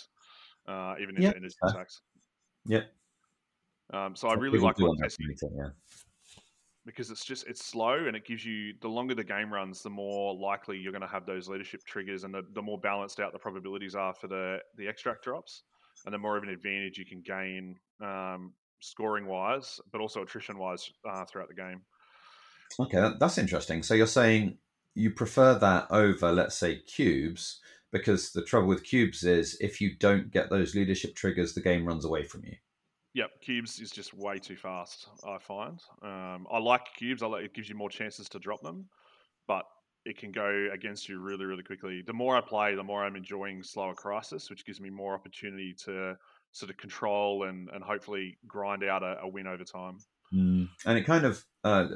uh, 0.66 0.94
even 1.00 1.16
in 1.16 1.22
Yeah, 1.22 1.32
the 1.32 1.50
attacks. 1.68 2.00
Yep. 2.66 2.92
Um, 3.92 4.16
so 4.16 4.28
I 4.28 4.34
really 4.34 4.58
like 4.58 4.80
underestimate 4.80 5.38
it, 5.42 5.52
yeah. 5.54 5.68
because 6.86 7.10
it's 7.10 7.24
just 7.24 7.46
it's 7.46 7.64
slow 7.64 8.06
and 8.06 8.16
it 8.16 8.24
gives 8.24 8.44
you 8.44 8.74
the 8.80 8.88
longer 8.88 9.14
the 9.14 9.24
game 9.24 9.52
runs, 9.52 9.82
the 9.82 9.90
more 9.90 10.34
likely 10.34 10.78
you're 10.78 10.92
going 10.92 11.02
to 11.02 11.06
have 11.08 11.26
those 11.26 11.48
leadership 11.48 11.82
triggers, 11.84 12.24
and 12.24 12.32
the, 12.32 12.42
the 12.54 12.62
more 12.62 12.78
balanced 12.78 13.20
out 13.20 13.32
the 13.32 13.38
probabilities 13.38 13.94
are 13.94 14.14
for 14.14 14.28
the 14.28 14.58
the 14.76 14.88
extract 14.88 15.24
drops, 15.24 15.64
and 16.06 16.14
the 16.14 16.18
more 16.18 16.36
of 16.36 16.42
an 16.42 16.48
advantage 16.48 16.96
you 16.96 17.04
can 17.04 17.20
gain 17.20 17.76
um, 18.00 18.54
scoring 18.80 19.26
wise, 19.26 19.80
but 19.92 20.00
also 20.00 20.22
attrition 20.22 20.58
wise 20.58 20.90
uh, 21.08 21.24
throughout 21.26 21.48
the 21.48 21.54
game. 21.54 21.82
Okay, 22.80 23.12
that's 23.20 23.38
interesting. 23.38 23.82
So 23.82 23.94
you're 23.94 24.06
saying 24.06 24.56
you 24.94 25.10
prefer 25.10 25.54
that 25.58 25.86
over, 25.90 26.32
let's 26.32 26.56
say, 26.56 26.76
cubes, 26.78 27.60
because 27.92 28.32
the 28.32 28.42
trouble 28.42 28.68
with 28.68 28.84
cubes 28.84 29.24
is 29.24 29.56
if 29.60 29.80
you 29.80 29.96
don't 29.96 30.30
get 30.30 30.50
those 30.50 30.74
leadership 30.74 31.14
triggers, 31.14 31.54
the 31.54 31.60
game 31.60 31.86
runs 31.86 32.04
away 32.04 32.24
from 32.24 32.44
you. 32.44 32.54
Yep, 33.14 33.30
cubes 33.40 33.78
is 33.78 33.92
just 33.92 34.12
way 34.12 34.38
too 34.38 34.56
fast. 34.56 35.06
I 35.26 35.38
find. 35.38 35.80
Um, 36.02 36.46
I 36.50 36.58
like 36.58 36.82
cubes. 36.96 37.22
I 37.22 37.26
like 37.26 37.44
it 37.44 37.54
gives 37.54 37.68
you 37.68 37.76
more 37.76 37.90
chances 37.90 38.28
to 38.30 38.40
drop 38.40 38.62
them, 38.62 38.88
but 39.46 39.64
it 40.04 40.18
can 40.18 40.32
go 40.32 40.68
against 40.72 41.08
you 41.08 41.20
really, 41.20 41.44
really 41.44 41.62
quickly. 41.62 42.02
The 42.04 42.12
more 42.12 42.36
I 42.36 42.40
play, 42.40 42.74
the 42.74 42.82
more 42.82 43.04
I'm 43.04 43.16
enjoying 43.16 43.62
slower 43.62 43.94
crisis, 43.94 44.50
which 44.50 44.66
gives 44.66 44.80
me 44.80 44.90
more 44.90 45.14
opportunity 45.14 45.74
to 45.84 46.16
sort 46.50 46.70
of 46.70 46.76
control 46.76 47.44
and 47.44 47.68
and 47.72 47.82
hopefully 47.82 48.36
grind 48.46 48.84
out 48.84 49.02
a, 49.02 49.20
a 49.22 49.28
win 49.28 49.46
over 49.46 49.64
time. 49.64 49.98
And 50.84 50.98
it 50.98 51.06
kind 51.06 51.24
of 51.24 51.44
uh, 51.62 51.86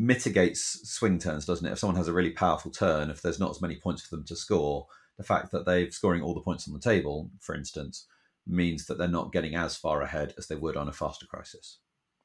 mitigates 0.00 0.80
swing 0.90 1.18
turns, 1.18 1.44
doesn't 1.44 1.66
it? 1.66 1.72
If 1.72 1.78
someone 1.78 1.96
has 1.96 2.08
a 2.08 2.12
really 2.12 2.30
powerful 2.30 2.70
turn, 2.70 3.10
if 3.10 3.20
there's 3.20 3.38
not 3.38 3.50
as 3.50 3.60
many 3.60 3.76
points 3.76 4.02
for 4.02 4.16
them 4.16 4.24
to 4.26 4.34
score, 4.34 4.86
the 5.18 5.24
fact 5.24 5.52
that 5.52 5.66
they're 5.66 5.90
scoring 5.90 6.22
all 6.22 6.34
the 6.34 6.40
points 6.40 6.66
on 6.66 6.72
the 6.72 6.80
table, 6.80 7.30
for 7.40 7.54
instance, 7.54 8.06
means 8.46 8.86
that 8.86 8.96
they're 8.96 9.06
not 9.06 9.32
getting 9.32 9.54
as 9.54 9.76
far 9.76 10.00
ahead 10.00 10.32
as 10.38 10.48
they 10.48 10.56
would 10.56 10.76
on 10.76 10.88
a 10.88 10.92
faster 10.92 11.26
crisis. 11.26 11.80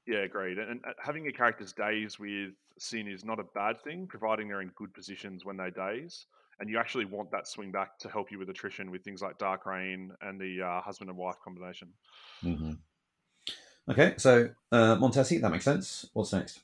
Yeah, 0.07 0.19
agreed. 0.19 0.57
And, 0.57 0.79
uh, 0.87 0.93
having 0.99 1.23
your 1.23 1.33
characters 1.33 1.73
daze 1.73 2.17
with 2.17 2.51
Sin 2.77 3.07
is 3.07 3.25
not 3.25 3.39
a 3.39 3.45
bad 3.55 3.81
thing, 3.81 4.07
providing 4.07 4.47
they're 4.47 4.61
in 4.61 4.71
good 4.75 4.93
positions 4.93 5.45
when 5.45 5.57
they 5.57 5.69
daze. 5.69 6.27
And 6.59 6.69
you 6.69 6.77
actually 6.77 7.05
want 7.05 7.31
that 7.31 7.47
swing 7.47 7.71
back 7.71 7.97
to 7.99 8.09
help 8.09 8.31
you 8.31 8.39
with 8.39 8.49
attrition 8.49 8.91
with 8.91 9.03
things 9.03 9.21
like 9.21 9.37
Dark 9.37 9.65
Reign 9.65 10.11
and 10.21 10.39
the 10.39 10.61
uh, 10.61 10.81
husband 10.81 11.09
and 11.09 11.17
wife 11.17 11.35
combination. 11.43 11.89
hmm 12.41 12.71
Okay, 13.87 14.15
so 14.17 14.49
uh, 14.71 14.95
Montesi, 14.95 15.39
that 15.41 15.51
makes 15.51 15.65
sense. 15.65 16.09
What's 16.13 16.33
next? 16.33 16.61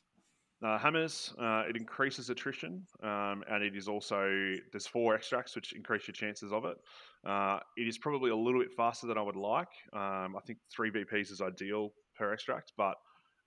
Uh, 0.64 0.78
hammers, 0.78 1.34
uh, 1.42 1.64
it 1.68 1.76
increases 1.76 2.30
attrition, 2.30 2.86
um, 3.02 3.44
and 3.50 3.64
it 3.64 3.76
is 3.76 3.88
also 3.88 4.54
there's 4.72 4.86
four 4.86 5.16
extracts 5.16 5.56
which 5.56 5.74
increase 5.74 6.08
your 6.08 6.14
chances 6.14 6.54
of 6.54 6.66
it. 6.66 6.78
Uh, 7.26 7.60
it 7.78 7.88
is 7.88 7.98
probably 7.98 8.30
a 8.30 8.36
little 8.36 8.60
bit 8.60 8.72
faster 8.72 9.08
than 9.08 9.18
I 9.18 9.24
would 9.24 9.36
like. 9.36 9.70
Um, 9.92 10.36
I 10.36 10.42
think 10.46 10.60
three 10.72 10.92
VPs 10.92 11.32
is 11.32 11.42
ideal 11.42 11.94
per 12.16 12.32
extract, 12.32 12.74
but 12.78 12.96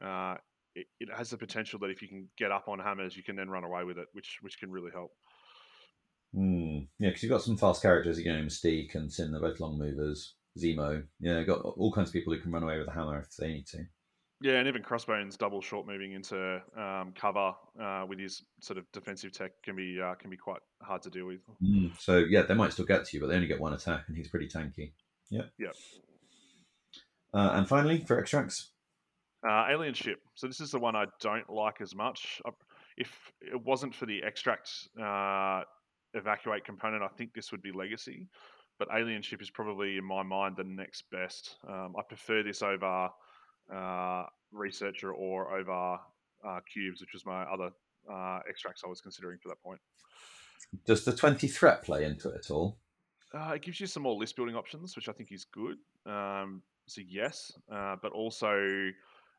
uh, 0.05 0.37
it, 0.75 0.87
it 0.99 1.09
has 1.17 1.31
the 1.31 1.39
potential 1.39 1.79
that 1.81 1.91
if 1.91 2.03
you 2.03 2.09
can 2.09 2.29
get 2.37 2.51
up 2.51 2.67
on 2.67 2.81
hammers, 2.81 3.17
you 3.17 3.23
can 3.23 3.37
then 3.37 3.49
run 3.49 3.63
away 3.63 3.85
with 3.85 3.97
it, 3.97 4.09
which 4.13 4.39
which 4.43 4.59
can 4.59 4.73
really 4.73 4.91
help. 4.93 5.13
Mm. 6.35 6.89
Yeah, 6.99 7.11
because 7.11 7.23
you've 7.23 7.31
got 7.31 7.43
some 7.43 7.57
fast 7.57 7.81
characters, 7.81 8.19
you 8.19 8.33
know, 8.33 8.43
Mystique 8.43 8.97
and 8.97 9.13
Sin, 9.13 9.31
they're 9.31 9.41
both 9.41 9.61
long 9.61 9.79
movers. 9.79 10.35
Zemo, 10.59 11.03
yeah, 11.21 11.43
got 11.43 11.61
all 11.65 11.93
kinds 11.93 12.09
of 12.09 12.13
people 12.13 12.33
who 12.33 12.41
can 12.41 12.53
run 12.53 12.63
away 12.63 12.79
with 12.79 12.89
a 12.89 12.93
hammer 12.93 13.21
if 13.21 13.37
they 13.37 13.49
need 13.49 13.67
to. 13.69 13.87
Yeah, 14.45 14.59
and 14.59 14.69
even 14.69 14.83
Crossbones 14.83 15.39
double 15.39 15.63
short 15.63 15.87
moving 15.87 16.13
into 16.13 16.61
um, 16.77 17.15
cover 17.19 17.55
uh, 17.81 18.05
with 18.07 18.19
his 18.19 18.45
sort 18.61 18.79
of 18.79 18.85
defensive 18.93 19.33
tech 19.33 19.53
can 19.63 19.75
be 19.75 19.99
uh, 19.99 20.17
can 20.17 20.29
be 20.29 20.37
quite 20.37 20.61
hard 20.83 21.01
to 21.05 21.09
deal 21.09 21.25
with. 21.25 21.41
Mm. 21.63 21.99
So 21.99 22.19
yeah, 22.19 22.43
they 22.43 22.53
might 22.53 22.75
still 22.75 22.85
get 22.85 23.07
to 23.07 23.17
you, 23.17 23.23
but 23.23 23.29
they 23.29 23.37
only 23.37 23.47
get 23.47 23.59
one 23.59 23.73
attack, 23.73 24.05
and 24.07 24.15
he's 24.15 24.29
pretty 24.29 24.47
tanky. 24.47 24.93
Yeah. 25.31 25.45
Yeah. 25.59 25.71
Uh, 27.33 27.53
and 27.55 27.67
finally, 27.67 28.05
for 28.05 28.19
extracts, 28.19 28.73
uh, 29.49 29.65
alien 29.71 29.95
ship. 29.95 30.21
So 30.35 30.47
this 30.47 30.61
is 30.61 30.73
the 30.73 30.79
one 30.79 30.95
I 30.95 31.07
don't 31.21 31.49
like 31.49 31.81
as 31.81 31.95
much. 31.95 32.43
If 32.99 33.33
it 33.41 33.65
wasn't 33.65 33.95
for 33.95 34.05
the 34.05 34.23
extract 34.23 34.71
uh, 35.03 35.63
evacuate 36.13 36.67
component, 36.67 37.03
I 37.03 37.09
think 37.17 37.33
this 37.33 37.51
would 37.51 37.63
be 37.63 37.73
legacy. 37.73 38.29
But 38.79 38.89
alien 38.95 39.23
ship 39.23 39.41
is 39.41 39.49
probably 39.49 39.97
in 39.97 40.05
my 40.05 40.23
mind 40.23 40.57
the 40.59 40.65
next 40.65 41.05
best. 41.11 41.57
Um, 41.67 41.95
I 41.99 42.03
prefer 42.07 42.43
this 42.43 42.61
over 42.61 43.09
uh, 43.73 44.25
researcher 44.53 45.13
or 45.13 45.57
over 45.57 45.99
uh, 46.47 46.61
cubes, 46.73 47.01
which 47.01 47.13
was 47.13 47.25
my 47.25 47.43
other 47.43 47.71
uh, 48.11 48.41
extracts 48.49 48.83
I 48.85 48.89
was 48.89 49.01
considering 49.01 49.39
for 49.43 49.49
that 49.49 49.63
point. 49.63 49.81
Does 50.87 51.05
the 51.05 51.15
twenty 51.15 51.47
threat 51.47 51.83
play 51.83 52.05
into 52.05 52.31
it 52.31 52.37
at 52.45 52.51
all? 52.51 52.79
Uh, 53.33 53.53
it 53.55 53.63
gives 53.63 53.81
you 53.81 53.87
some 53.87 54.05
more 54.05 54.15
list 54.15 54.37
building 54.37 54.55
options, 54.55 54.95
which 54.97 55.09
I 55.09 55.13
think 55.13 55.33
is 55.33 55.45
good. 55.45 55.77
Um, 56.07 56.63
so 56.87 57.01
yes, 57.07 57.53
uh, 57.73 57.97
but 58.01 58.13
also 58.13 58.91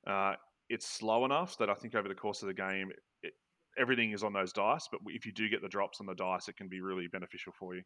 uh, 0.08 0.34
it's 0.70 0.88
slow 0.88 1.25
enough 1.25 1.58
that 1.58 1.70
I 1.70 1.74
think 1.74 1.96
over 1.96 2.08
the 2.08 2.15
course 2.15 2.41
of 2.41 2.48
the 2.48 2.53
game, 2.53 2.91
it, 3.24 3.34
everything 3.77 4.12
is 4.12 4.24
on 4.24 4.34
those 4.34 4.51
dice. 4.51 4.88
But 4.91 5.01
if 5.08 5.25
you 5.25 5.32
do 5.32 5.48
get 5.50 5.62
the 5.62 5.70
drops 5.70 6.00
on 6.00 6.08
the 6.08 6.15
dice, 6.15 6.48
it 6.48 6.58
can 6.58 6.67
be 6.67 6.82
really 6.82 7.08
beneficial 7.08 7.53
for 7.58 7.75
you. 7.75 7.84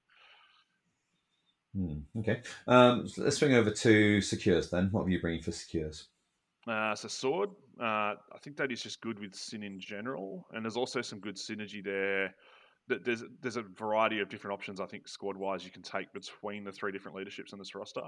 Hmm, 1.76 2.20
okay, 2.20 2.42
um, 2.68 3.08
so 3.08 3.24
let's 3.24 3.38
swing 3.38 3.54
over 3.54 3.70
to 3.70 4.22
secures 4.22 4.72
then. 4.72 4.90
What 4.92 5.06
are 5.06 5.10
you 5.10 5.22
bringing 5.22 5.44
for 5.44 5.52
secures? 5.52 6.08
Uh, 6.68 6.94
so 6.94 7.08
sword, 7.08 7.50
uh, 7.80 8.14
I 8.34 8.38
think 8.42 8.58
that 8.58 8.72
is 8.72 8.82
just 8.82 9.02
good 9.02 9.20
with 9.20 9.34
sin 9.34 9.64
in 9.64 9.80
general, 9.80 10.46
and 10.52 10.64
there's 10.64 10.78
also 10.78 11.02
some 11.02 11.20
good 11.20 11.36
synergy 11.36 11.84
there. 11.84 12.34
There's 12.88 13.24
there's 13.42 13.58
a 13.58 13.62
variety 13.62 14.20
of 14.20 14.30
different 14.30 14.54
options 14.56 14.80
I 14.80 14.88
think 14.88 15.08
squad 15.08 15.38
wise 15.38 15.64
you 15.64 15.72
can 15.72 15.84
take 15.84 16.12
between 16.12 16.64
the 16.64 16.72
three 16.72 16.92
different 16.92 17.16
leaderships 17.16 17.54
in 17.54 17.60
this 17.60 17.76
roster. 17.76 18.02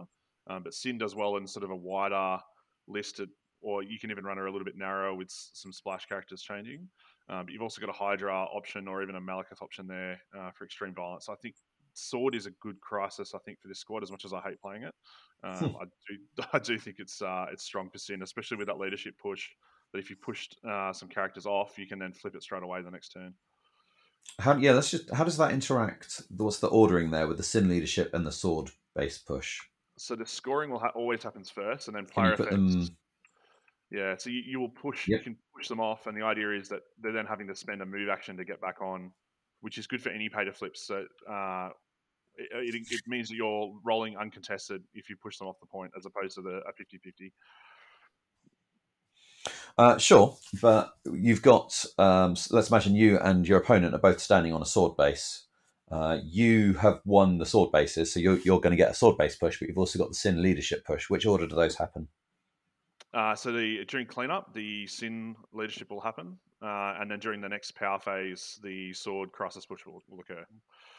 Um, 0.50 0.63
but 0.63 0.74
Sin 0.74 0.98
does 0.98 1.15
well 1.15 1.38
in 1.38 1.46
sort 1.46 1.63
of 1.63 1.70
a 1.70 1.75
wider 1.75 2.39
list, 2.88 3.22
or 3.62 3.84
you 3.84 4.00
can 4.00 4.10
even 4.10 4.24
run 4.24 4.38
her 4.38 4.48
a 4.48 4.51
little 4.51 4.65
bit 4.65 4.75
narrow 4.75 5.15
with 5.15 5.29
some 5.29 5.72
splash 5.72 6.08
characters 6.08 6.41
changing. 6.41 6.89
Um, 7.29 7.46
but 7.46 7.53
you've 7.53 7.62
also 7.62 7.79
got 7.79 7.91
a 7.91 7.93
Hydra 7.93 8.34
option 8.34 8.88
or 8.88 9.03
even 9.03 9.15
a 9.15 9.22
Malekith 9.22 9.62
option 9.62 9.86
there 9.88 10.20
uh, 10.38 10.50
for 10.58 10.65
extreme 10.65 10.96
violence. 10.96 11.27
So 11.27 11.34
I 11.34 11.36
think 11.41 11.55
Sword 11.93 12.36
is 12.36 12.45
a 12.45 12.51
good 12.62 12.79
crisis, 12.81 13.33
I 13.36 13.39
think, 13.39 13.60
for 13.60 13.67
this 13.67 13.79
squad. 13.79 14.03
As 14.03 14.12
much 14.12 14.25
as 14.25 14.33
I 14.33 14.41
hate 14.41 14.62
playing 14.62 14.83
it, 14.83 14.93
um, 15.43 15.55
hmm. 15.55 15.75
I 15.77 15.86
do 15.86 16.45
I 16.53 16.60
do 16.60 16.77
think 16.77 16.98
it's 17.00 17.21
uh, 17.21 17.48
it's 17.51 17.63
strong 17.63 17.89
for 17.89 17.98
Sin, 17.98 18.21
especially 18.21 18.57
with 18.57 18.67
that 18.67 18.79
leadership 18.79 19.15
push. 19.21 19.48
That 19.93 20.00
if 20.00 20.10
you 20.10 20.15
pushed 20.15 20.57
uh, 20.67 20.93
some 20.93 21.10
characters 21.10 21.45
off, 21.45 21.77
you 21.77 21.86
can 21.86 22.00
then 22.00 22.13
flip 22.13 22.36
it 22.36 22.43
straight 22.43 22.63
away 22.63 22.81
the 22.81 22.91
next 22.91 23.10
turn. 23.10 23.33
How 24.39 24.55
yeah, 24.55 24.74
that's 24.74 24.91
just 24.91 25.12
how 25.13 25.24
does 25.24 25.38
that 25.38 25.51
interact? 25.51 26.21
What's 26.36 26.60
the 26.60 26.67
ordering 26.67 27.12
there 27.12 27.27
with 27.27 27.38
the 27.38 27.43
Sin 27.43 27.67
leadership 27.67 28.13
and 28.13 28.25
the 28.25 28.31
sword 28.31 28.69
base 28.95 29.17
push? 29.17 29.60
So 29.98 30.15
the 30.15 30.25
scoring 30.25 30.71
will 30.71 30.79
ha- 30.79 30.93
always 30.95 31.24
happens 31.24 31.50
first, 31.50 31.88
and 31.88 31.95
then 31.95 32.05
player 32.05 32.33
effects. 32.33 32.51
Them... 32.51 32.88
Yeah, 33.91 34.15
so 34.17 34.29
you, 34.29 34.41
you 34.45 34.60
will 34.60 34.69
push. 34.69 35.07
Yep. 35.07 35.19
You 35.19 35.24
can 35.24 35.38
push 35.55 35.67
them 35.67 35.81
off, 35.81 36.07
and 36.07 36.17
the 36.17 36.24
idea 36.24 36.51
is 36.53 36.69
that 36.69 36.81
they're 37.01 37.12
then 37.12 37.25
having 37.25 37.48
to 37.48 37.55
spend 37.55 37.81
a 37.81 37.86
move 37.86 38.10
action 38.10 38.38
to 38.38 38.45
get 38.45 38.62
back 38.62 38.81
on 38.81 39.12
which 39.62 39.77
is 39.77 39.88
good 39.88 40.01
for 40.01 40.10
any 40.10 40.30
pay 40.30 40.44
to 40.46 40.53
flips. 40.53 40.86
So 40.86 41.06
uh, 41.30 41.70
it, 42.36 42.75
it, 42.75 42.88
it, 42.89 43.01
means 43.08 43.30
that 43.30 43.36
you're 43.36 43.74
rolling 43.84 44.18
uncontested 44.18 44.84
if 44.94 45.10
you 45.10 45.15
push 45.15 45.38
them 45.38 45.48
off 45.48 45.60
the 45.60 45.68
point 45.68 45.91
as 45.98 46.06
opposed 46.06 46.36
to 46.36 46.41
the 46.41 46.62
a 46.68 46.74
50 46.77 46.98
50. 46.98 47.34
Uh, 49.77 49.98
sure, 49.98 50.38
but 50.62 50.91
you've 51.12 51.41
got. 51.41 51.86
Um, 51.98 52.36
let's 52.51 52.70
imagine 52.70 52.96
you 52.96 53.18
and 53.20 53.48
your 53.48 53.60
opponent 53.60 53.96
are 53.96 54.00
both 54.00 54.20
standing 54.20 54.53
on 54.53 54.62
a 54.62 54.65
sword 54.65 54.98
base. 54.98 55.48
Uh, 55.89 56.20
you 56.24 56.74
have 56.74 57.01
won 57.03 57.38
the 57.38 57.46
sword 57.46 57.72
bases, 57.72 58.13
so 58.13 58.20
you're, 58.20 58.39
you're 58.39 58.62
going 58.62 58.72
to 58.72 58.77
get 58.77 58.91
a 58.91 58.94
sword 58.94 59.18
base 59.18 59.36
push, 59.36 59.60
but 59.60 59.68
you've 59.68 59.77
also 59.77 60.00
got 60.00 60.08
the 60.08 60.15
sin 60.15 60.41
leadership 60.41 60.86
push. 60.86 61.10
Which 61.10 61.25
order 61.25 61.48
do 61.48 61.56
those 61.56 61.75
happen? 61.75 62.08
Uh, 63.13 63.36
so 63.36 63.51
the 63.51 63.84
during 63.86 64.08
cleanup, 64.08 64.53
the 64.53 64.88
sin 64.88 65.36
leadership 65.51 65.89
will 65.89 66.00
happen, 66.00 66.38
uh, 66.62 66.96
and 67.00 67.10
then 67.10 67.20
during 67.20 67.41
the 67.41 67.50
next 67.50 67.72
power 67.72 68.00
phase, 68.00 68.60
the 68.63 68.94
sword 68.94 69.32
crisis 69.32 69.65
push 69.65 69.86
will, 69.86 70.03
will, 70.10 70.20
occur. 70.20 70.46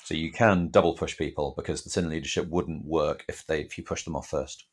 So 0.02 0.14
you 0.14 0.32
can 0.32 0.68
double 0.68 0.94
push 0.94 1.16
people 1.16 1.54
because 1.56 1.82
the 1.82 1.90
sin 1.90 2.08
leadership 2.08 2.48
wouldn't 2.48 2.84
work 2.84 3.24
if 3.28 3.46
they 3.46 3.60
if 3.60 3.78
you 3.78 3.84
push 3.84 4.04
them 4.04 4.16
off 4.16 4.28
first. 4.28 4.64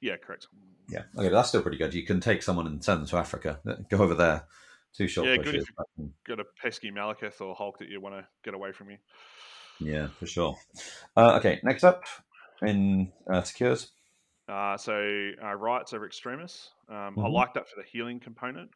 Yeah, 0.00 0.16
correct. 0.16 0.48
Yeah, 0.88 1.02
okay, 1.16 1.28
but 1.28 1.32
that's 1.32 1.50
still 1.50 1.62
pretty 1.62 1.76
good. 1.76 1.94
You 1.94 2.04
can 2.04 2.20
take 2.20 2.42
someone 2.42 2.66
and 2.66 2.82
send 2.82 3.00
them 3.00 3.08
to 3.08 3.16
Africa. 3.16 3.60
Go 3.88 3.98
over 3.98 4.14
there. 4.14 4.44
Two 4.94 5.08
short 5.08 5.26
yeah, 5.26 5.36
pushes. 5.36 5.52
good 5.52 5.62
if 5.62 5.68
you've 5.98 6.10
got 6.26 6.40
a 6.40 6.44
pesky 6.60 6.90
Malekith 6.90 7.40
or 7.40 7.54
Hulk 7.54 7.78
that 7.78 7.88
you 7.88 8.00
want 8.00 8.14
to 8.14 8.26
get 8.44 8.54
away 8.54 8.72
from 8.72 8.90
you. 8.90 8.98
Yeah, 9.78 10.08
for 10.18 10.26
sure. 10.26 10.56
Uh, 11.16 11.36
okay, 11.36 11.60
next 11.62 11.84
up 11.84 12.04
in 12.62 13.10
uh, 13.30 13.42
secures. 13.42 13.92
Uh, 14.48 14.76
so 14.76 15.30
uh, 15.42 15.54
rights 15.54 15.92
over 15.92 16.04
extremis. 16.04 16.70
Um, 16.88 16.96
mm-hmm. 16.96 17.20
I 17.20 17.28
like 17.28 17.54
that 17.54 17.68
for 17.68 17.76
the 17.76 17.86
healing 17.90 18.20
component. 18.20 18.70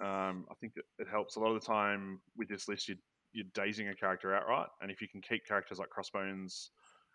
Um, 0.00 0.46
I 0.50 0.54
think 0.60 0.74
it, 0.76 1.06
helps 1.10 1.36
a 1.36 1.40
lot 1.40 1.54
of 1.54 1.60
the 1.60 1.66
time 1.66 2.20
with 2.36 2.48
this 2.48 2.68
list. 2.68 2.88
You're, 2.88 2.98
you're 3.32 3.46
dazing 3.54 3.88
a 3.88 3.94
character 3.94 4.34
outright, 4.34 4.68
and 4.80 4.90
if 4.90 5.00
you 5.00 5.08
can 5.08 5.20
keep 5.20 5.46
characters 5.46 5.78
like 5.78 5.90
Crossbones 5.90 6.70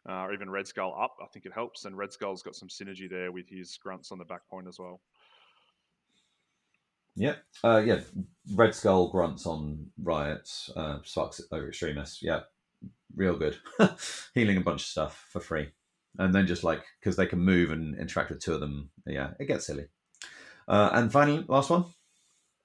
uh, 0.08 0.24
or 0.24 0.34
even 0.34 0.50
Red 0.50 0.68
Skull 0.68 0.96
up, 1.00 1.16
I 1.22 1.28
think 1.34 1.46
it 1.46 1.54
helps. 1.54 1.86
And 1.86 1.98
Red 1.98 2.12
Skull's 2.12 2.44
got 2.44 2.56
some 2.56 2.68
synergy 2.68 3.10
there 3.10 3.32
with 3.32 3.48
his 3.50 3.78
grunts 3.78 4.12
on 4.12 4.18
the 4.18 4.26
back 4.26 4.48
point 4.50 4.68
as 4.68 4.78
well. 4.80 5.02
Yeah, 7.16 7.36
uh, 7.64 7.82
yeah. 7.86 8.02
Red 8.54 8.76
Skull 8.76 9.10
grunts 9.10 9.46
on 9.46 9.92
riots, 10.02 10.70
uh, 10.76 10.98
sparks 11.04 11.40
over 11.52 11.70
extremists. 11.70 12.22
Yeah, 12.22 12.42
real 13.16 13.38
good. 13.38 13.58
Healing 14.34 14.58
a 14.58 14.62
bunch 14.62 14.82
of 14.82 14.88
stuff 14.88 15.26
for 15.30 15.40
free 15.40 15.70
and 16.20 16.34
then 16.34 16.48
just 16.48 16.64
like 16.64 16.84
because 17.00 17.16
they 17.16 17.26
can 17.26 17.40
move 17.40 17.72
and 17.72 17.98
interact 17.98 18.30
with 18.30 18.40
two 18.40 18.54
of 18.54 18.60
them, 18.60 18.90
yeah, 19.06 19.32
it 19.40 19.46
gets 19.46 19.66
silly. 19.66 19.86
Uh, 20.68 20.90
and 20.94 21.12
finally, 21.12 21.44
last 21.48 21.70
one. 21.70 21.86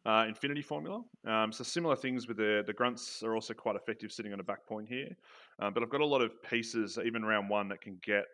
Uh, 0.08 0.24
infinity 0.26 0.62
formula. 0.62 1.02
Um, 1.26 1.52
so 1.52 1.62
similar 1.62 1.94
things 1.94 2.26
with 2.28 2.38
the 2.38 2.64
the 2.66 2.72
grunts 2.72 3.22
are 3.22 3.34
also 3.34 3.52
quite 3.52 3.76
effective 3.76 4.10
sitting 4.10 4.32
on 4.32 4.40
a 4.40 4.42
back 4.42 4.66
point 4.66 4.88
here, 4.88 5.14
um, 5.58 5.74
but 5.74 5.82
I've 5.82 5.90
got 5.90 6.00
a 6.00 6.06
lot 6.06 6.22
of 6.22 6.42
pieces 6.42 6.98
even 7.04 7.22
round 7.22 7.50
one 7.50 7.68
that 7.68 7.82
can 7.82 7.98
get 8.02 8.24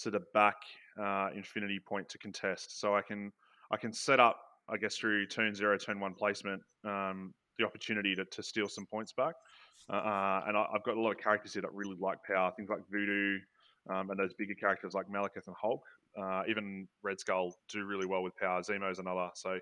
to 0.00 0.10
the 0.10 0.22
back 0.32 0.56
uh, 0.98 1.28
infinity 1.36 1.78
point 1.78 2.08
to 2.08 2.16
contest. 2.16 2.80
So 2.80 2.96
I 2.96 3.02
can 3.02 3.30
I 3.70 3.76
can 3.76 3.92
set 3.92 4.18
up 4.18 4.40
I 4.66 4.78
guess 4.78 4.96
through 4.96 5.26
turn 5.26 5.54
zero, 5.54 5.76
turn 5.76 6.00
one 6.00 6.14
placement 6.14 6.62
um, 6.84 7.34
the 7.58 7.66
opportunity 7.66 8.14
to, 8.14 8.24
to 8.24 8.42
steal 8.42 8.66
some 8.66 8.86
points 8.86 9.12
back. 9.12 9.34
Uh, 9.90 9.96
uh 9.96 10.44
and 10.46 10.56
I, 10.56 10.66
have 10.72 10.84
got 10.84 10.96
a 10.96 11.00
lot 11.02 11.10
of 11.10 11.18
characters 11.18 11.52
here 11.52 11.60
that 11.60 11.74
really 11.74 11.98
like 12.00 12.24
power, 12.26 12.50
things 12.56 12.70
like 12.70 12.80
Voodoo, 12.90 13.40
um, 13.90 14.08
and 14.08 14.18
those 14.18 14.32
bigger 14.32 14.54
characters 14.54 14.94
like 14.94 15.08
Malekith 15.08 15.48
and 15.48 15.56
Hulk, 15.60 15.84
uh, 16.18 16.44
even 16.48 16.88
Red 17.02 17.20
Skull 17.20 17.54
do 17.68 17.84
really 17.84 18.06
well 18.06 18.22
with 18.22 18.34
power. 18.38 18.62
Zemo's 18.62 19.00
another. 19.00 19.28
So 19.34 19.58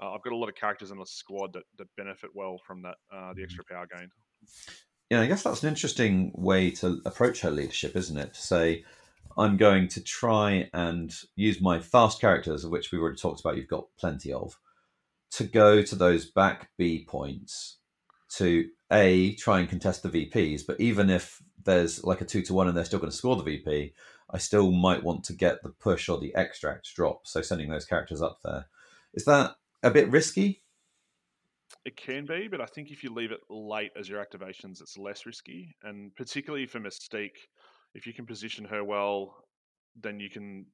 uh, 0.00 0.12
I've 0.12 0.22
got 0.22 0.32
a 0.32 0.36
lot 0.36 0.48
of 0.48 0.54
characters 0.54 0.90
in 0.90 0.98
the 0.98 1.06
squad 1.06 1.52
that, 1.54 1.64
that 1.78 1.88
benefit 1.96 2.30
well 2.34 2.58
from 2.66 2.82
that 2.82 2.96
uh, 3.12 3.32
the 3.34 3.42
extra 3.42 3.64
power 3.64 3.86
gained. 3.92 4.10
Yeah, 5.10 5.20
I 5.20 5.26
guess 5.26 5.42
that's 5.42 5.62
an 5.62 5.68
interesting 5.68 6.32
way 6.34 6.70
to 6.72 7.00
approach 7.06 7.40
her 7.40 7.50
leadership, 7.50 7.94
isn't 7.96 8.18
it? 8.18 8.34
To 8.34 8.40
say, 8.40 8.84
I'm 9.38 9.56
going 9.56 9.88
to 9.88 10.02
try 10.02 10.68
and 10.72 11.14
use 11.36 11.60
my 11.60 11.78
fast 11.78 12.20
characters, 12.20 12.64
of 12.64 12.70
which 12.70 12.90
we've 12.90 13.00
already 13.00 13.18
talked 13.18 13.40
about, 13.40 13.56
you've 13.56 13.68
got 13.68 13.86
plenty 13.98 14.32
of, 14.32 14.58
to 15.32 15.44
go 15.44 15.82
to 15.82 15.94
those 15.94 16.24
back 16.24 16.70
B 16.76 17.04
points 17.08 17.78
to 18.36 18.68
A, 18.90 19.34
try 19.36 19.60
and 19.60 19.68
contest 19.68 20.02
the 20.02 20.08
VPs, 20.08 20.62
but 20.66 20.80
even 20.80 21.10
if 21.10 21.42
there's 21.64 22.02
like 22.04 22.20
a 22.20 22.24
two 22.24 22.42
to 22.42 22.54
one 22.54 22.68
and 22.68 22.76
they're 22.76 22.84
still 22.84 22.98
going 22.98 23.10
to 23.10 23.16
score 23.16 23.36
the 23.36 23.42
VP, 23.42 23.92
I 24.30 24.38
still 24.38 24.72
might 24.72 25.04
want 25.04 25.24
to 25.24 25.32
get 25.32 25.62
the 25.62 25.70
push 25.70 26.08
or 26.08 26.18
the 26.18 26.34
extract 26.34 26.94
drop. 26.94 27.26
So 27.26 27.42
sending 27.42 27.70
those 27.70 27.84
characters 27.84 28.22
up 28.22 28.38
there. 28.44 28.66
Is 29.14 29.24
that 29.24 29.56
a 29.86 29.90
bit 29.90 30.10
risky? 30.10 30.62
It 31.84 31.96
can 31.96 32.26
be, 32.26 32.48
but 32.48 32.60
I 32.60 32.66
think 32.66 32.90
if 32.90 33.04
you 33.04 33.12
leave 33.12 33.30
it 33.30 33.40
late 33.48 33.92
as 33.98 34.08
your 34.08 34.24
activations, 34.24 34.80
it's 34.80 34.98
less 34.98 35.24
risky. 35.24 35.74
And 35.82 36.14
particularly 36.16 36.66
for 36.66 36.80
Mystique, 36.80 37.38
if 37.94 38.06
you 38.06 38.12
can 38.12 38.26
position 38.26 38.64
her 38.64 38.84
well, 38.84 39.36
then 40.02 40.20
you 40.20 40.28
can. 40.28 40.66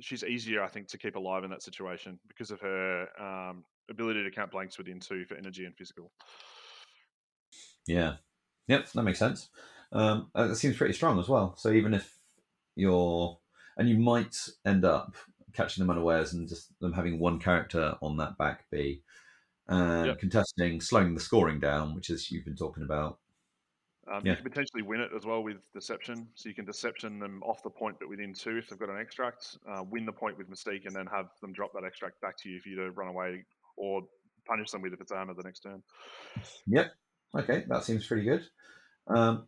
She's 0.00 0.22
easier, 0.22 0.62
I 0.62 0.68
think, 0.68 0.86
to 0.88 0.98
keep 0.98 1.16
alive 1.16 1.42
in 1.42 1.50
that 1.50 1.62
situation 1.62 2.20
because 2.28 2.52
of 2.52 2.60
her 2.60 3.08
um, 3.20 3.64
ability 3.90 4.22
to 4.22 4.30
count 4.30 4.52
blanks 4.52 4.78
within 4.78 5.00
two 5.00 5.24
for 5.24 5.34
energy 5.36 5.64
and 5.64 5.74
physical. 5.76 6.12
Yeah. 7.88 8.14
Yep, 8.68 8.92
that 8.92 9.02
makes 9.02 9.18
sense. 9.18 9.48
Um, 9.92 10.30
uh, 10.38 10.50
it 10.50 10.54
seems 10.54 10.76
pretty 10.76 10.94
strong 10.94 11.18
as 11.18 11.28
well. 11.28 11.56
So 11.56 11.72
even 11.72 11.92
if 11.92 12.16
you're, 12.76 13.36
and 13.76 13.88
you 13.88 13.98
might 13.98 14.36
end 14.64 14.84
up 14.84 15.16
catching 15.54 15.82
them 15.82 15.90
unawares 15.90 16.32
and 16.32 16.48
just 16.48 16.78
them 16.80 16.92
having 16.92 17.18
one 17.18 17.38
character 17.38 17.96
on 18.02 18.16
that 18.18 18.36
back 18.38 18.64
B 18.70 19.02
and 19.68 20.06
yep. 20.08 20.18
contesting, 20.18 20.80
slowing 20.80 21.14
the 21.14 21.20
scoring 21.20 21.60
down, 21.60 21.94
which 21.94 22.10
is 22.10 22.30
you've 22.30 22.44
been 22.44 22.56
talking 22.56 22.82
about. 22.82 23.18
Um, 24.10 24.22
Yeah. 24.24 24.32
You 24.32 24.36
can 24.36 24.44
potentially 24.44 24.82
win 24.82 25.00
it 25.00 25.10
as 25.16 25.24
well 25.24 25.42
with 25.42 25.58
deception. 25.72 26.26
So 26.34 26.48
you 26.48 26.54
can 26.54 26.64
deception 26.64 27.20
them 27.20 27.42
off 27.44 27.62
the 27.62 27.70
point, 27.70 27.96
but 28.00 28.08
within 28.08 28.34
two 28.34 28.56
if 28.58 28.68
they've 28.68 28.78
got 28.78 28.90
an 28.90 28.98
extract. 28.98 29.58
Uh, 29.68 29.84
win 29.84 30.04
the 30.04 30.12
point 30.12 30.36
with 30.36 30.50
mystique, 30.50 30.86
and 30.86 30.94
then 30.94 31.06
have 31.06 31.26
them 31.40 31.52
drop 31.52 31.72
that 31.74 31.84
extract 31.84 32.20
back 32.20 32.36
to 32.38 32.48
you 32.48 32.56
if 32.56 32.66
you 32.66 32.74
to 32.76 32.90
run 32.90 33.08
away 33.08 33.44
or 33.76 34.02
punish 34.46 34.70
them 34.70 34.82
with 34.82 34.92
if 34.92 35.00
it's 35.00 35.12
armor 35.12 35.34
the 35.34 35.42
next 35.44 35.60
turn. 35.60 35.82
Yep. 36.66 36.92
Okay, 37.38 37.64
that 37.68 37.84
seems 37.84 38.06
pretty 38.06 38.24
good. 38.24 38.44
Um, 39.06 39.46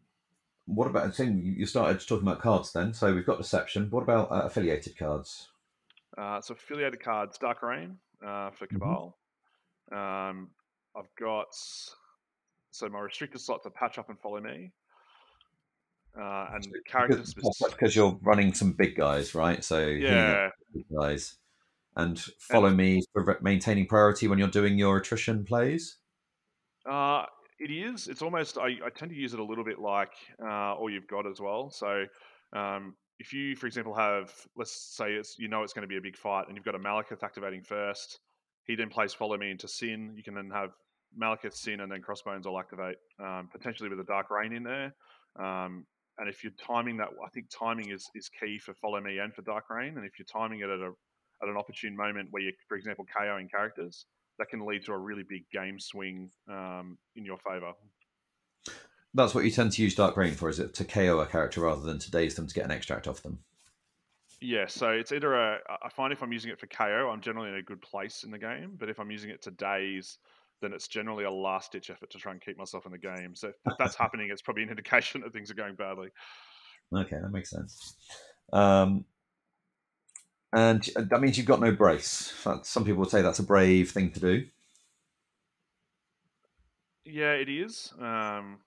what 0.66 0.86
about? 0.86 1.14
So 1.14 1.24
you 1.24 1.52
you 1.56 1.66
started 1.66 2.06
talking 2.06 2.26
about 2.26 2.40
cards 2.40 2.72
then. 2.72 2.94
So 2.94 3.12
we've 3.12 3.26
got 3.26 3.38
deception. 3.38 3.90
What 3.90 4.02
about 4.02 4.30
uh, 4.30 4.46
affiliated 4.46 4.96
cards? 4.96 5.48
Uh, 6.18 6.40
so 6.40 6.54
affiliated 6.54 7.02
cards, 7.02 7.38
Dark 7.38 7.62
Reign 7.62 7.98
uh, 8.24 8.50
for 8.50 8.66
Mhm. 8.66 8.70
Cabal. 8.70 9.18
Um, 9.90 10.50
I've 10.96 11.14
got 11.18 11.48
so 12.70 12.88
my 12.88 13.00
restricted 13.00 13.40
slots 13.40 13.66
are 13.66 13.70
patch 13.70 13.98
up 13.98 14.08
and 14.08 14.18
follow 14.20 14.40
me. 14.40 14.72
Uh, 16.16 16.46
and 16.54 16.66
character 16.86 17.16
Because, 17.16 17.58
because 17.70 17.96
you're 17.96 18.18
running 18.22 18.52
some 18.52 18.72
big 18.72 18.96
guys, 18.96 19.34
right? 19.34 19.64
So 19.64 19.86
Yeah, 19.86 20.50
big 20.74 20.84
guys, 20.94 21.38
and 21.96 22.20
follow 22.38 22.70
me 22.70 23.02
for 23.12 23.38
maintaining 23.40 23.86
priority 23.86 24.28
when 24.28 24.38
you're 24.38 24.48
doing 24.48 24.76
your 24.76 24.98
attrition 24.98 25.44
plays. 25.44 25.98
Uh, 26.84 27.24
it 27.58 27.70
is. 27.70 28.08
It's 28.08 28.22
almost. 28.22 28.58
I, 28.58 28.78
I 28.84 28.90
tend 28.94 29.10
to 29.10 29.16
use 29.16 29.32
it 29.32 29.40
a 29.40 29.44
little 29.44 29.64
bit 29.64 29.78
like 29.78 30.12
uh, 30.42 30.74
all 30.74 30.90
you've 30.90 31.06
got 31.06 31.26
as 31.26 31.40
well. 31.40 31.70
So, 31.70 32.04
um, 32.52 32.94
if 33.22 33.32
you, 33.32 33.54
for 33.54 33.68
example, 33.68 33.94
have 33.94 34.32
let's 34.56 34.96
say 34.96 35.12
it's 35.12 35.38
you 35.38 35.46
know 35.46 35.62
it's 35.62 35.72
going 35.72 35.82
to 35.82 35.88
be 35.88 35.96
a 35.96 36.00
big 36.00 36.16
fight, 36.16 36.48
and 36.48 36.56
you've 36.56 36.64
got 36.64 36.74
a 36.74 36.78
Malekith 36.78 37.22
activating 37.22 37.62
first. 37.62 38.18
He 38.64 38.74
then 38.74 38.88
plays 38.88 39.14
follow 39.14 39.38
me 39.38 39.52
into 39.52 39.68
Sin. 39.68 40.12
You 40.16 40.24
can 40.24 40.34
then 40.34 40.50
have 40.52 40.70
Malekith 41.16 41.54
Sin, 41.54 41.80
and 41.80 41.90
then 41.90 42.02
Crossbones 42.02 42.46
will 42.46 42.58
activate 42.58 42.96
um, 43.20 43.48
potentially 43.52 43.88
with 43.88 44.00
a 44.00 44.04
Dark 44.04 44.28
Reign 44.28 44.52
in 44.52 44.64
there. 44.64 44.92
Um, 45.38 45.86
and 46.18 46.28
if 46.28 46.42
you're 46.42 46.52
timing 46.66 46.96
that, 46.96 47.10
I 47.24 47.28
think 47.32 47.46
timing 47.48 47.90
is, 47.90 48.04
is 48.14 48.28
key 48.28 48.58
for 48.58 48.74
follow 48.74 49.00
me 49.00 49.18
and 49.18 49.32
for 49.32 49.42
Dark 49.42 49.70
Reign. 49.70 49.96
And 49.96 50.04
if 50.04 50.18
you're 50.18 50.26
timing 50.26 50.60
it 50.60 50.68
at 50.68 50.80
a 50.80 50.90
at 51.42 51.48
an 51.48 51.56
opportune 51.56 51.96
moment 51.96 52.28
where 52.32 52.42
you, 52.42 52.52
for 52.68 52.76
example, 52.76 53.04
KOing 53.16 53.50
characters, 53.50 54.06
that 54.38 54.48
can 54.48 54.66
lead 54.66 54.84
to 54.86 54.92
a 54.92 54.98
really 54.98 55.24
big 55.28 55.44
game 55.52 55.78
swing 55.78 56.28
um, 56.50 56.98
in 57.14 57.24
your 57.24 57.38
favor. 57.38 57.72
That's 59.14 59.34
what 59.34 59.44
you 59.44 59.50
tend 59.50 59.72
to 59.72 59.82
use 59.82 59.94
Dark 59.94 60.16
Reign 60.16 60.32
for, 60.32 60.48
is 60.48 60.58
it 60.58 60.74
to 60.74 60.84
KO 60.84 61.20
a 61.20 61.26
character 61.26 61.60
rather 61.60 61.82
than 61.82 61.98
to 61.98 62.10
daze 62.10 62.34
them 62.34 62.46
to 62.46 62.54
get 62.54 62.64
an 62.64 62.70
extract 62.70 63.06
off 63.06 63.22
them? 63.22 63.38
Yeah, 64.40 64.66
so 64.66 64.88
it's 64.88 65.12
either 65.12 65.34
a. 65.34 65.58
I 65.82 65.88
find 65.88 66.12
if 66.12 66.20
I'm 66.22 66.32
using 66.32 66.50
it 66.50 66.58
for 66.58 66.66
KO, 66.66 67.10
I'm 67.12 67.20
generally 67.20 67.50
in 67.50 67.56
a 67.56 67.62
good 67.62 67.80
place 67.80 68.24
in 68.24 68.30
the 68.32 68.38
game. 68.38 68.72
But 68.76 68.88
if 68.88 68.98
I'm 68.98 69.10
using 69.10 69.30
it 69.30 69.40
to 69.42 69.52
daze, 69.52 70.18
then 70.60 70.72
it's 70.72 70.88
generally 70.88 71.24
a 71.24 71.30
last 71.30 71.72
ditch 71.72 71.90
effort 71.90 72.10
to 72.10 72.18
try 72.18 72.32
and 72.32 72.40
keep 72.40 72.58
myself 72.58 72.84
in 72.84 72.92
the 72.92 72.98
game. 72.98 73.36
So 73.36 73.48
if, 73.48 73.54
that's 73.78 73.94
happening, 73.94 74.30
it's 74.32 74.42
probably 74.42 74.64
an 74.64 74.70
indication 74.70 75.20
that 75.20 75.32
things 75.32 75.50
are 75.50 75.54
going 75.54 75.76
badly. 75.76 76.08
Okay, 76.92 77.16
that 77.22 77.30
makes 77.30 77.50
sense. 77.50 77.96
Um, 78.52 79.04
and 80.52 80.88
that 80.96 81.20
means 81.20 81.38
you've 81.38 81.46
got 81.46 81.60
no 81.60 81.72
brace. 81.72 82.32
Some 82.62 82.84
people 82.84 83.00
would 83.00 83.10
say 83.10 83.22
that's 83.22 83.38
a 83.38 83.44
brave 83.44 83.92
thing 83.92 84.10
to 84.10 84.20
do. 84.20 84.44
Yeah, 87.04 87.32
it 87.32 87.48
is. 87.48 87.92
Um, 88.00 88.58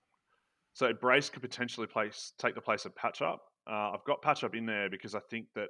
so 0.76 0.92
brace 0.92 1.30
could 1.30 1.40
potentially 1.40 1.86
place 1.86 2.34
take 2.38 2.54
the 2.54 2.60
place 2.60 2.84
of 2.84 2.94
patch 2.94 3.22
up. 3.22 3.40
Uh, 3.66 3.92
I've 3.92 4.04
got 4.04 4.20
patch 4.20 4.44
up 4.44 4.54
in 4.54 4.66
there 4.66 4.90
because 4.90 5.14
I 5.14 5.20
think 5.30 5.46
that 5.54 5.68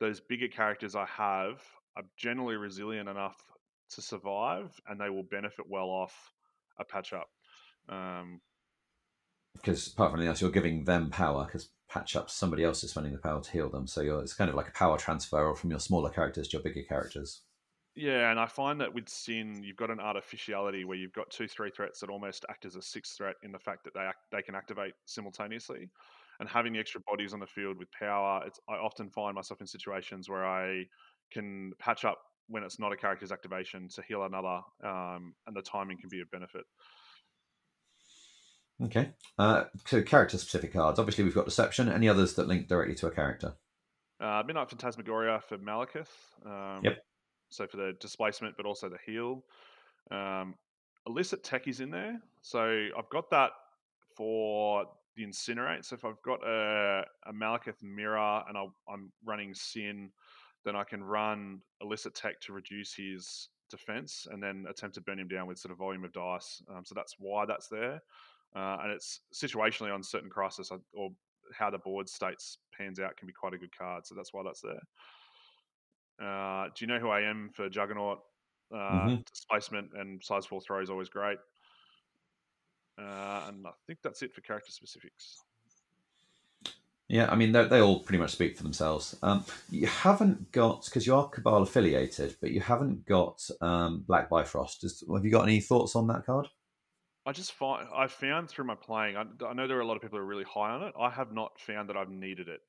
those 0.00 0.18
bigger 0.18 0.48
characters 0.48 0.96
I 0.96 1.06
have 1.06 1.62
are 1.96 2.02
generally 2.16 2.56
resilient 2.56 3.08
enough 3.08 3.36
to 3.90 4.02
survive, 4.02 4.72
and 4.88 5.00
they 5.00 5.10
will 5.10 5.22
benefit 5.22 5.66
well 5.68 5.90
off 5.90 6.32
a 6.80 6.84
patch 6.84 7.12
up. 7.12 7.28
Um, 7.88 8.40
Because 9.54 9.86
apart 9.86 10.10
from 10.10 10.18
anything 10.18 10.30
else, 10.30 10.40
you're 10.40 10.50
giving 10.50 10.82
them 10.82 11.08
power 11.10 11.44
because 11.44 11.70
patch 11.88 12.16
up 12.16 12.28
somebody 12.28 12.64
else 12.64 12.82
is 12.82 12.90
spending 12.90 13.12
the 13.12 13.20
power 13.20 13.40
to 13.40 13.50
heal 13.52 13.70
them. 13.70 13.86
So 13.86 14.00
you're, 14.00 14.22
it's 14.22 14.34
kind 14.34 14.50
of 14.50 14.56
like 14.56 14.66
a 14.66 14.72
power 14.72 14.98
transfer 14.98 15.54
from 15.54 15.70
your 15.70 15.78
smaller 15.78 16.10
characters 16.10 16.48
to 16.48 16.56
your 16.56 16.64
bigger 16.64 16.82
characters. 16.82 17.42
Yeah, 17.94 18.30
and 18.30 18.40
I 18.40 18.46
find 18.46 18.80
that 18.80 18.92
with 18.92 19.08
Sin, 19.08 19.62
you've 19.62 19.76
got 19.76 19.90
an 19.90 20.00
artificiality 20.00 20.84
where 20.84 20.96
you've 20.96 21.12
got 21.12 21.30
two 21.30 21.48
three 21.48 21.70
threats 21.70 22.00
that 22.00 22.10
almost 22.10 22.44
act 22.48 22.64
as 22.64 22.76
a 22.76 22.82
sixth 22.82 23.16
threat 23.16 23.36
in 23.42 23.52
the 23.52 23.58
fact 23.58 23.84
that 23.84 23.94
they 23.94 24.00
act, 24.00 24.18
they 24.30 24.42
can 24.42 24.54
activate 24.54 24.94
simultaneously, 25.04 25.90
and 26.40 26.48
having 26.48 26.72
the 26.72 26.78
extra 26.78 27.00
bodies 27.06 27.32
on 27.32 27.40
the 27.40 27.46
field 27.46 27.78
with 27.78 27.88
power, 27.92 28.42
it's 28.46 28.58
I 28.68 28.74
often 28.74 29.10
find 29.10 29.34
myself 29.34 29.60
in 29.60 29.66
situations 29.66 30.28
where 30.28 30.46
I 30.46 30.84
can 31.30 31.72
patch 31.78 32.04
up 32.04 32.18
when 32.48 32.62
it's 32.62 32.78
not 32.78 32.92
a 32.92 32.96
character's 32.96 33.32
activation 33.32 33.88
to 33.88 34.02
heal 34.02 34.24
another, 34.24 34.60
um, 34.84 35.34
and 35.46 35.54
the 35.54 35.62
timing 35.62 35.98
can 35.98 36.08
be 36.08 36.20
a 36.20 36.26
benefit. 36.32 36.64
Okay. 38.82 39.10
Uh, 39.38 39.64
so 39.86 40.02
character 40.02 40.38
specific 40.38 40.72
cards. 40.72 40.98
Obviously, 40.98 41.24
we've 41.24 41.34
got 41.34 41.44
Deception. 41.44 41.88
Any 41.88 42.08
others 42.08 42.34
that 42.34 42.48
link 42.48 42.68
directly 42.68 42.94
to 42.96 43.06
a 43.06 43.10
character? 43.10 43.54
Uh, 44.20 44.42
Midnight 44.46 44.70
Phantasmagoria 44.70 45.40
for 45.48 45.58
Malekith. 45.58 46.08
Um, 46.44 46.80
Yep. 46.84 46.98
So 47.52 47.66
for 47.66 47.76
the 47.76 47.94
displacement, 48.00 48.56
but 48.56 48.66
also 48.66 48.88
the 48.88 48.98
heal. 49.04 49.44
Um, 50.10 50.54
illicit 51.06 51.42
tech 51.42 51.68
is 51.68 51.80
in 51.80 51.90
there. 51.90 52.20
So 52.42 52.88
I've 52.96 53.10
got 53.10 53.30
that 53.30 53.50
for 54.16 54.84
the 55.16 55.24
incinerate. 55.24 55.84
So 55.84 55.94
if 55.94 56.04
I've 56.04 56.22
got 56.22 56.46
a, 56.46 57.04
a 57.26 57.32
Malekith 57.32 57.82
mirror 57.82 58.42
and 58.48 58.56
I'll, 58.56 58.74
I'm 58.88 59.12
running 59.24 59.54
Sin, 59.54 60.10
then 60.64 60.76
I 60.76 60.84
can 60.84 61.02
run 61.02 61.60
illicit 61.80 62.14
tech 62.14 62.40
to 62.42 62.52
reduce 62.52 62.94
his 62.94 63.48
defense 63.70 64.26
and 64.30 64.42
then 64.42 64.64
attempt 64.68 64.94
to 64.94 65.00
burn 65.00 65.18
him 65.18 65.28
down 65.28 65.46
with 65.46 65.58
sort 65.58 65.72
of 65.72 65.78
volume 65.78 66.04
of 66.04 66.12
dice. 66.12 66.62
Um, 66.70 66.84
so 66.84 66.94
that's 66.94 67.16
why 67.18 67.44
that's 67.46 67.68
there. 67.68 68.00
Uh, 68.54 68.76
and 68.82 68.92
it's 68.92 69.20
situationally 69.34 69.92
on 69.92 70.02
certain 70.02 70.30
crisis 70.30 70.70
or 70.92 71.10
how 71.54 71.70
the 71.70 71.78
board 71.78 72.08
states 72.08 72.58
pans 72.76 73.00
out 73.00 73.16
can 73.16 73.26
be 73.26 73.32
quite 73.32 73.54
a 73.54 73.58
good 73.58 73.76
card. 73.76 74.06
So 74.06 74.14
that's 74.14 74.32
why 74.32 74.42
that's 74.44 74.60
there. 74.60 74.80
Uh, 76.20 76.68
do 76.74 76.84
you 76.84 76.86
know 76.86 76.98
who 76.98 77.08
I 77.08 77.22
am 77.22 77.50
for 77.54 77.68
Juggernaut? 77.68 78.20
Uh, 78.72 79.08
Mhm. 79.08 79.24
Displacement 79.26 79.92
and 79.94 80.22
size 80.24 80.46
four 80.46 80.60
throw 80.60 80.80
is 80.80 80.90
always 80.90 81.08
great. 81.08 81.38
Uh, 82.98 83.46
and 83.48 83.66
I 83.66 83.72
think 83.86 84.00
that's 84.02 84.22
it 84.22 84.32
for 84.34 84.40
character 84.42 84.70
specifics. 84.70 85.38
Yeah, 87.08 87.30
I 87.30 87.34
mean, 87.36 87.52
they 87.52 87.66
they 87.66 87.80
all 87.80 88.00
pretty 88.00 88.18
much 88.18 88.30
speak 88.32 88.56
for 88.56 88.62
themselves. 88.62 89.18
Um, 89.22 89.44
you 89.70 89.86
haven't 89.86 90.50
got, 90.52 90.84
because 90.86 91.06
you 91.06 91.14
are 91.14 91.28
Cabal 91.28 91.62
affiliated, 91.62 92.36
but 92.40 92.52
you 92.52 92.60
haven't 92.60 93.04
got 93.04 93.46
um, 93.60 94.00
Black 94.06 94.30
Bifrost. 94.30 94.84
Is, 94.84 95.04
have 95.12 95.24
you 95.24 95.30
got 95.30 95.42
any 95.42 95.60
thoughts 95.60 95.94
on 95.94 96.06
that 96.06 96.24
card? 96.24 96.48
I 97.24 97.32
just 97.32 97.52
find 97.52 97.88
I 97.94 98.06
found 98.08 98.48
through 98.48 98.64
my 98.64 98.74
playing. 98.74 99.16
I, 99.16 99.24
I 99.44 99.52
know 99.52 99.66
there 99.68 99.78
are 99.78 99.82
a 99.82 99.86
lot 99.86 99.96
of 99.96 100.02
people 100.02 100.18
who 100.18 100.24
are 100.24 100.26
really 100.26 100.44
high 100.44 100.70
on 100.70 100.82
it. 100.82 100.94
I 100.98 101.10
have 101.10 101.32
not 101.32 101.60
found 101.60 101.88
that 101.88 101.96
I've 101.96 102.10
needed 102.10 102.48
it. 102.48 102.60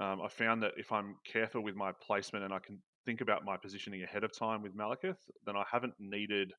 Um, 0.00 0.20
I 0.22 0.28
found 0.28 0.62
that 0.62 0.72
if 0.76 0.90
I'm 0.90 1.16
careful 1.30 1.62
with 1.62 1.76
my 1.76 1.92
placement 1.92 2.44
and 2.44 2.52
I 2.52 2.58
can 2.58 2.78
think 3.04 3.20
about 3.20 3.44
my 3.44 3.56
positioning 3.56 4.02
ahead 4.02 4.24
of 4.24 4.36
time 4.36 4.62
with 4.62 4.76
Malekith, 4.76 5.18
then 5.46 5.56
I 5.56 5.64
haven't 5.70 5.94
needed 6.00 6.52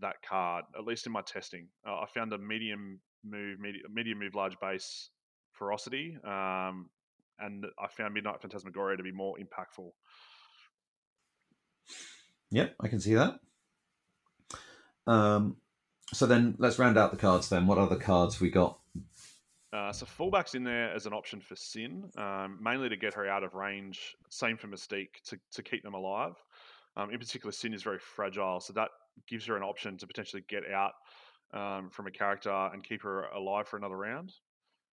that 0.00 0.16
card. 0.26 0.64
At 0.76 0.84
least 0.84 1.06
in 1.06 1.12
my 1.12 1.22
testing, 1.22 1.68
uh, 1.86 1.94
I 1.94 2.06
found 2.14 2.32
a 2.32 2.38
medium 2.38 3.00
move, 3.24 3.60
medium, 3.60 3.84
medium 3.92 4.18
move, 4.18 4.34
large 4.34 4.58
base 4.60 5.10
ferocity, 5.52 6.16
um, 6.24 6.88
and 7.38 7.66
I 7.78 7.88
found 7.88 8.14
Midnight 8.14 8.40
Phantasmagoria 8.40 8.96
to 8.96 9.02
be 9.02 9.12
more 9.12 9.36
impactful. 9.36 9.90
Yep, 12.50 12.76
I 12.80 12.88
can 12.88 13.00
see 13.00 13.14
that. 13.14 13.40
Um, 15.06 15.56
so 16.12 16.26
then 16.26 16.54
let's 16.58 16.78
round 16.78 16.96
out 16.96 17.10
the 17.10 17.16
cards 17.16 17.48
then. 17.48 17.66
What 17.66 17.78
other 17.78 17.96
cards 17.96 18.40
we 18.40 18.50
got? 18.50 18.78
Uh, 19.72 19.90
so 19.90 20.04
fullback's 20.04 20.54
in 20.54 20.64
there 20.64 20.92
as 20.92 21.06
an 21.06 21.14
option 21.14 21.40
for 21.40 21.56
Sin, 21.56 22.04
um, 22.18 22.58
mainly 22.60 22.90
to 22.90 22.96
get 22.96 23.14
her 23.14 23.26
out 23.26 23.42
of 23.42 23.54
range. 23.54 24.14
Same 24.28 24.58
for 24.58 24.68
Mystique 24.68 25.22
to, 25.28 25.38
to 25.52 25.62
keep 25.62 25.82
them 25.82 25.94
alive. 25.94 26.34
Um, 26.96 27.10
in 27.10 27.18
particular, 27.18 27.52
Sin 27.52 27.72
is 27.72 27.82
very 27.82 27.98
fragile, 27.98 28.60
so 28.60 28.74
that 28.74 28.90
gives 29.26 29.46
her 29.46 29.56
an 29.56 29.62
option 29.62 29.96
to 29.96 30.06
potentially 30.06 30.44
get 30.46 30.64
out 30.70 30.92
um, 31.54 31.88
from 31.90 32.06
a 32.06 32.10
character 32.10 32.50
and 32.50 32.84
keep 32.84 33.02
her 33.02 33.24
alive 33.28 33.66
for 33.66 33.78
another 33.78 33.96
round. 33.96 34.32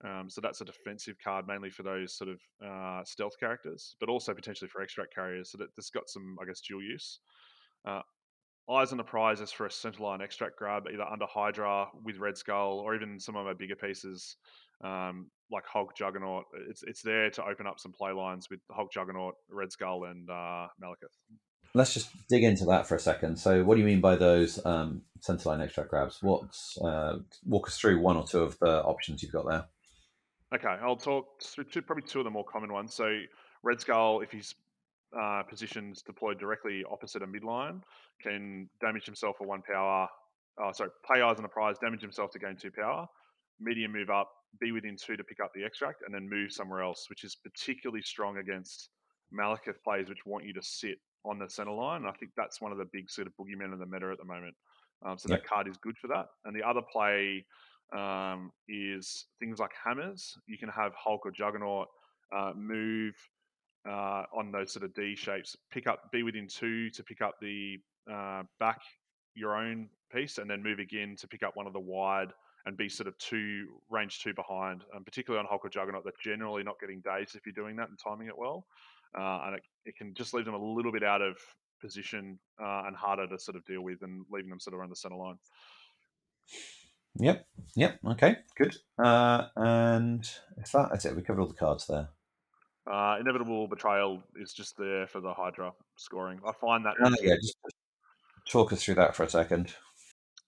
Um, 0.03 0.29
so 0.29 0.41
that's 0.41 0.61
a 0.61 0.65
defensive 0.65 1.15
card, 1.23 1.47
mainly 1.47 1.71
for 1.71 1.81
those 1.81 2.15
sort 2.15 2.29
of 2.29 2.39
uh, 2.63 3.03
stealth 3.03 3.39
characters, 3.39 3.95
but 3.99 4.09
also 4.09 4.31
potentially 4.35 4.69
for 4.69 4.83
extract 4.83 5.13
carriers. 5.13 5.49
So 5.51 5.57
that 5.57 5.75
this 5.75 5.89
got 5.89 6.07
some, 6.07 6.37
I 6.39 6.45
guess, 6.45 6.61
dual 6.61 6.83
use. 6.83 7.19
Uh, 7.83 8.01
Eyes 8.69 8.91
on 8.91 8.97
the 8.97 9.03
prize 9.03 9.39
is 9.39 9.49
for 9.49 9.65
a 9.65 9.69
centerline 9.69 10.21
extract 10.21 10.57
grab, 10.57 10.87
either 10.91 11.05
under 11.05 11.25
Hydra 11.25 11.87
with 12.03 12.17
Red 12.17 12.37
Skull, 12.37 12.79
or 12.79 12.93
even 12.95 13.17
some 13.17 13.37
of 13.37 13.45
my 13.45 13.53
bigger 13.53 13.77
pieces 13.77 14.35
um, 14.83 15.27
like 15.51 15.65
Hulk 15.65 15.95
Juggernaut. 15.95 16.45
It's 16.69 16.83
it's 16.83 17.01
there 17.01 17.29
to 17.31 17.45
open 17.45 17.67
up 17.67 17.79
some 17.79 17.91
play 17.91 18.11
lines 18.11 18.49
with 18.49 18.59
Hulk 18.71 18.91
Juggernaut, 18.91 19.35
Red 19.49 19.71
Skull, 19.71 20.05
and 20.05 20.29
uh, 20.29 20.67
Malekith. 20.81 21.15
Let's 21.73 21.93
just 21.93 22.09
dig 22.29 22.43
into 22.43 22.65
that 22.65 22.87
for 22.87 22.95
a 22.95 22.99
second. 22.99 23.37
So, 23.37 23.63
what 23.63 23.75
do 23.75 23.81
you 23.81 23.85
mean 23.85 24.01
by 24.01 24.15
those 24.15 24.63
um, 24.65 25.01
centerline 25.19 25.61
extract 25.61 25.89
grabs? 25.89 26.21
What's 26.21 26.77
uh, 26.81 27.19
walk 27.45 27.67
us 27.67 27.77
through 27.77 27.99
one 27.99 28.17
or 28.17 28.25
two 28.25 28.39
of 28.39 28.57
the 28.59 28.83
options 28.83 29.21
you've 29.21 29.31
got 29.31 29.47
there? 29.47 29.65
Okay, 30.55 30.81
I'll 30.81 30.95
talk 30.95 31.41
through 31.41 31.65
two, 31.65 31.81
probably 31.81 32.07
two 32.07 32.19
of 32.19 32.23
the 32.23 32.31
more 32.31 32.45
common 32.45 32.71
ones. 32.71 32.93
So 32.93 33.19
Red 33.63 33.81
Skull, 33.81 34.21
if 34.21 34.31
he's 34.31 34.55
uh, 35.17 35.43
positions 35.43 36.01
deployed 36.01 36.39
directly 36.39 36.83
opposite 36.89 37.21
a 37.21 37.27
midline, 37.27 37.81
can 38.21 38.69
damage 38.79 39.05
himself 39.05 39.37
for 39.37 39.45
one 39.45 39.61
power. 39.61 40.07
Oh, 40.59 40.71
sorry, 40.71 40.89
play 41.05 41.21
eyes 41.21 41.37
on 41.37 41.43
the 41.43 41.49
prize, 41.49 41.77
damage 41.79 42.01
himself 42.01 42.31
to 42.31 42.39
gain 42.39 42.55
two 42.55 42.71
power. 42.71 43.07
Medium 43.59 43.91
move 43.91 44.09
up, 44.09 44.29
be 44.59 44.71
within 44.71 44.95
two 44.95 45.17
to 45.17 45.23
pick 45.23 45.39
up 45.39 45.51
the 45.53 45.63
extract, 45.63 46.03
and 46.05 46.13
then 46.13 46.29
move 46.29 46.51
somewhere 46.51 46.81
else, 46.81 47.05
which 47.09 47.23
is 47.23 47.35
particularly 47.35 48.01
strong 48.01 48.37
against 48.37 48.89
Malekith 49.33 49.81
plays 49.83 50.09
which 50.09 50.25
want 50.25 50.45
you 50.45 50.53
to 50.53 50.61
sit 50.61 50.97
on 51.25 51.39
the 51.39 51.49
center 51.49 51.71
line. 51.71 52.01
And 52.01 52.09
I 52.09 52.13
think 52.13 52.31
that's 52.37 52.61
one 52.61 52.71
of 52.71 52.77
the 52.77 52.87
big 52.91 53.09
sort 53.09 53.27
of 53.27 53.33
boogeymen 53.33 53.73
in 53.73 53.79
the 53.79 53.85
meta 53.85 54.09
at 54.11 54.17
the 54.17 54.25
moment. 54.25 54.55
Um, 55.05 55.17
so 55.17 55.29
yep. 55.29 55.41
that 55.41 55.49
card 55.49 55.67
is 55.67 55.77
good 55.77 55.97
for 55.97 56.07
that. 56.07 56.27
And 56.45 56.55
the 56.55 56.67
other 56.67 56.81
play 56.91 57.45
um, 57.95 58.51
is 58.67 59.25
things 59.39 59.59
like 59.59 59.71
hammers. 59.83 60.33
You 60.47 60.57
can 60.57 60.69
have 60.69 60.93
Hulk 60.95 61.25
or 61.25 61.31
Juggernaut 61.31 61.87
uh, 62.35 62.53
move 62.55 63.13
uh, 63.87 64.23
on 64.35 64.51
those 64.51 64.73
sort 64.73 64.83
of 64.83 64.93
D 64.93 65.15
shapes, 65.15 65.55
pick 65.71 65.87
up, 65.87 66.11
be 66.11 66.23
within 66.23 66.47
two 66.47 66.89
to 66.91 67.03
pick 67.03 67.21
up 67.21 67.35
the 67.41 67.77
uh, 68.11 68.43
back 68.59 68.79
your 69.35 69.55
own 69.55 69.87
piece, 70.11 70.39
and 70.39 70.49
then 70.49 70.63
move 70.63 70.79
again 70.79 71.15
to 71.19 71.27
pick 71.27 71.43
up 71.43 71.55
one 71.55 71.67
of 71.67 71.73
the 71.73 71.79
wide 71.79 72.29
and 72.67 72.75
be 72.75 72.89
sort 72.89 73.07
of 73.07 73.17
two 73.17 73.67
range 73.89 74.19
two 74.21 74.33
behind. 74.33 74.83
Um, 74.95 75.03
particularly 75.03 75.39
on 75.39 75.47
Hulk 75.49 75.63
or 75.63 75.69
Juggernaut, 75.69 76.03
they're 76.03 76.13
generally 76.21 76.63
not 76.63 76.79
getting 76.79 76.99
days 76.99 77.33
if 77.33 77.45
you're 77.45 77.53
doing 77.53 77.77
that 77.77 77.89
and 77.89 77.97
timing 77.97 78.27
it 78.27 78.37
well, 78.37 78.65
uh, 79.17 79.41
and 79.45 79.55
it, 79.55 79.63
it, 79.85 79.95
can 79.95 80.13
just 80.13 80.33
leave 80.33 80.45
them 80.45 80.53
a 80.53 80.61
little 80.61 80.91
bit 80.91 81.03
out 81.03 81.21
of 81.21 81.37
position 81.81 82.37
uh, 82.61 82.83
and 82.85 82.95
harder 82.95 83.25
to 83.25 83.39
sort 83.39 83.55
of 83.55 83.65
deal 83.65 83.81
with, 83.81 84.01
and 84.01 84.25
leaving 84.29 84.49
them 84.49 84.59
sort 84.59 84.73
of 84.73 84.81
around 84.81 84.89
the 84.89 84.95
center 84.97 85.15
line. 85.15 85.37
Yep. 87.19 87.47
Yep. 87.75 87.99
Okay. 88.09 88.35
Good. 88.57 88.75
Uh, 89.01 89.47
and 89.55 90.29
if 90.57 90.71
that, 90.73 90.89
that's 90.91 91.05
it. 91.05 91.15
We 91.15 91.21
covered 91.21 91.41
all 91.41 91.47
the 91.47 91.53
cards 91.53 91.87
there. 91.87 92.09
Uh, 92.91 93.17
Inevitable 93.19 93.67
Betrayal 93.67 94.21
is 94.41 94.53
just 94.53 94.77
there 94.77 95.07
for 95.07 95.21
the 95.21 95.33
Hydra 95.33 95.71
scoring. 95.95 96.39
I 96.45 96.51
find 96.59 96.85
that. 96.85 96.93
Uh, 97.03 97.11
yeah, 97.21 97.35
just 97.35 97.57
talk 98.47 98.71
us 98.71 98.83
through 98.83 98.95
that 98.95 99.15
for 99.15 99.23
a 99.23 99.29
second. 99.29 99.73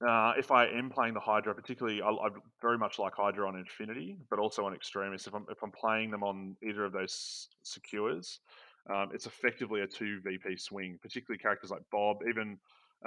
Uh, 0.08 0.34
if 0.38 0.50
I 0.50 0.66
am 0.68 0.90
playing 0.90 1.14
the 1.14 1.20
Hydra, 1.20 1.54
particularly, 1.54 2.02
I, 2.02 2.10
I, 2.10 2.30
very 2.62 2.78
much 2.78 3.00
like 3.00 3.14
Hydra 3.16 3.48
on 3.48 3.58
Infinity, 3.58 4.16
but 4.30 4.40
also 4.40 4.66
on 4.66 4.74
Extremis. 4.74 5.28
If 5.28 5.36
I'm 5.36 5.46
if 5.50 5.62
I'm 5.62 5.72
playing 5.72 6.12
them 6.12 6.24
on 6.24 6.56
either 6.64 6.86
of 6.86 6.94
those 6.94 7.50
secures, 7.64 8.40
um, 8.90 9.10
it's 9.14 9.26
effectively 9.26 9.82
a 9.82 9.88
two 9.88 10.22
VP 10.24 10.56
swing. 10.56 11.00
Particularly 11.02 11.38
characters 11.38 11.70
like 11.70 11.82
Bob, 11.92 12.20
even 12.30 12.58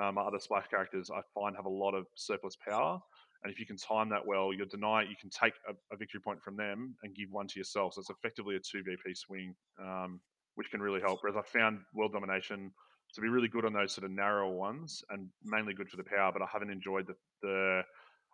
um, 0.01 0.19
other 0.19 0.39
splash 0.39 0.69
characters, 0.69 1.11
I 1.11 1.21
find 1.35 1.57
have 1.57 1.65
a 1.65 1.71
lot 1.71 1.95
of 1.95 2.07
surplus 2.15 2.57
power. 2.57 3.01
And 3.43 3.53
if 3.53 3.59
you 3.59 3.67
can 3.67 3.77
time 3.77 4.09
that 4.11 4.25
well, 4.25 4.53
you'll 4.53 4.69
deny 4.69 5.03
you 5.03 5.17
can 5.21 5.31
take 5.31 5.55
a, 5.69 5.73
a, 5.93 5.97
victory 5.97 6.21
point 6.21 6.41
from 6.41 6.57
them 6.57 6.95
and 7.03 7.15
give 7.15 7.29
one 7.33 7.49
to 7.49 7.59
yourself. 7.59 7.95
So 7.95 8.01
it's 8.01 8.11
effectively 8.11 8.55
a 8.55 8.61
two 8.61 8.85
VP 8.85 9.15
swing, 9.15 9.55
um, 9.81 10.21
which 10.55 10.71
can 10.71 10.81
really 10.81 11.01
help. 11.01 11.21
Whereas 11.23 11.37
I 11.37 11.43
found 11.43 11.81
World 11.93 12.13
Domination 12.13 12.71
to 13.15 13.21
be 13.21 13.29
really 13.29 13.49
good 13.49 13.65
on 13.65 13.73
those 13.73 13.93
sort 13.93 14.05
of 14.05 14.11
narrow 14.11 14.51
ones 14.51 15.03
and 15.11 15.29
mainly 15.45 15.75
good 15.75 15.89
for 15.89 15.97
the 15.97 16.05
power, 16.05 16.33
but 16.33 16.43
I 16.43 16.47
haven't 16.53 16.71
enjoyed 16.71 17.07
the, 17.07 17.15
the 17.43 17.83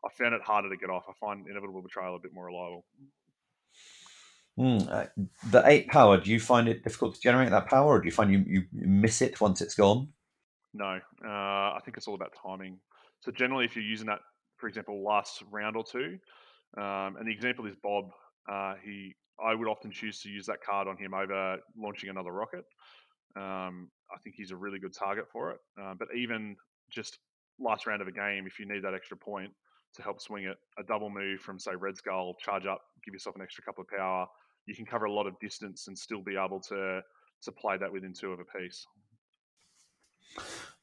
I 0.05 0.09
found 0.17 0.35
it 0.35 0.43
harder 0.43 0.69
to 0.69 0.77
get 0.77 0.91
off. 0.91 1.05
I 1.09 1.13
find 1.19 1.47
Inevitable 1.49 1.83
Betrayal 1.83 2.17
a 2.17 2.21
bit 2.21 2.33
more 2.33 2.47
reliable. 2.47 2.85
Mm, 4.59 4.91
uh, 4.91 5.07
the 5.51 5.63
eight 5.67 5.89
power, 5.89 6.19
do 6.19 6.31
you 6.31 6.41
find 6.41 6.69
it 6.69 6.83
difficult 6.85 7.15
to 7.15 7.21
generate 7.21 7.51
that 7.51 7.67
power, 7.67 7.97
or 7.97 8.01
do 8.01 8.07
you 8.07 8.13
find 8.13 8.33
you, 8.33 8.45
you 8.47 8.65
miss 8.73 9.23
it 9.23 9.41
once 9.41 9.61
it's 9.61 9.75
gone? 9.75 10.09
No, 10.75 10.99
uh, 11.25 11.29
I 11.29 11.81
think 11.85 11.97
it's 11.97 12.09
all 12.09 12.15
about 12.15 12.35
timing. 12.41 12.79
So 13.21 13.33
generally, 13.33 13.65
if 13.65 13.75
you're 13.75 13.85
using 13.85 14.07
that 14.07 14.21
for 14.59 14.69
example, 14.69 15.03
last 15.03 15.43
round 15.51 15.77
or 15.77 15.85
two. 15.85 16.19
Um, 16.77 17.17
and 17.17 17.27
the 17.27 17.33
example 17.33 17.67
is 17.67 17.77
Bob. 17.83 18.11
Uh, 18.51 18.75
he, 18.85 19.15
I 19.43 19.55
would 19.55 19.69
often 19.69 19.91
choose 19.91 20.21
to 20.23 20.29
use 20.29 20.47
that 20.47 20.63
card 20.63 20.89
on 20.89 20.97
him 20.97 21.15
over 21.15 21.59
launching 21.77 22.11
another 22.11 22.33
rocket. 22.33 22.65
Um, 23.37 23.89
I 24.15 24.19
think 24.19 24.37
he's 24.37 24.51
a 24.51 24.57
really 24.57 24.79
good 24.79 24.95
target 24.95 25.27
for 25.31 25.53
it. 25.53 25.59
Uh, 25.81 25.95
but 25.99 26.09
even 26.17 26.57
just 26.91 27.19
last 27.59 27.87
round 27.87 28.03
of 28.03 28.09
a 28.09 28.13
game, 28.13 28.47
if 28.47 28.59
you 28.59 28.67
need 28.67 28.83
that 28.85 28.95
extra 28.95 29.17
point 29.17 29.51
to 29.95 30.03
help 30.03 30.21
swing 30.21 30.45
it, 30.45 30.57
a 30.79 30.83
double 30.83 31.11
move 31.11 31.41
from 31.41 31.59
say 31.59 31.73
Red 31.79 31.97
Skull, 31.97 32.35
charge 32.43 32.67
up, 32.67 32.83
give 33.05 33.15
yourself 33.15 33.37
an 33.37 33.43
extra 33.43 33.65
couple 33.65 33.83
of 33.83 33.89
power. 33.89 34.27
You 34.67 34.75
can 34.75 34.85
cover 34.85 35.07
a 35.07 35.13
lot 35.13 35.27
of 35.27 35.35
distance 35.41 35.89
and 35.89 35.99
still 35.99 36.23
be 36.23 36.37
able 36.37 36.61
to 36.69 37.01
to 37.43 37.53
play 37.53 37.77
that 37.77 37.93
within 37.93 38.13
two 38.13 38.33
of 38.33 38.41
a 38.41 38.59
piece. 38.59 38.85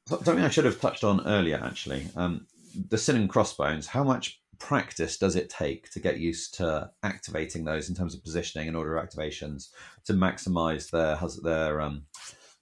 Something 0.08 0.40
I 0.40 0.50
should 0.50 0.66
have 0.66 0.80
touched 0.80 1.04
on 1.04 1.26
earlier, 1.28 1.60
actually. 1.62 2.08
Um, 2.16 2.48
the 2.90 2.98
sin 2.98 3.16
and 3.16 3.30
crossbones, 3.30 3.88
how 3.88 4.04
much 4.04 4.42
practice 4.60 5.18
does 5.18 5.36
it 5.36 5.50
take 5.50 5.90
to 5.92 6.00
get 6.00 6.20
used 6.20 6.56
to 6.56 6.90
activating 7.04 7.66
those 7.66 7.90
in 7.90 7.96
terms 7.96 8.16
of 8.16 8.24
positioning 8.24 8.68
and 8.68 8.78
order 8.78 8.94
activations 8.96 9.70
to 10.06 10.14
maximize 10.14 10.90
their 10.90 11.20
their 11.44 11.82
um 11.82 12.06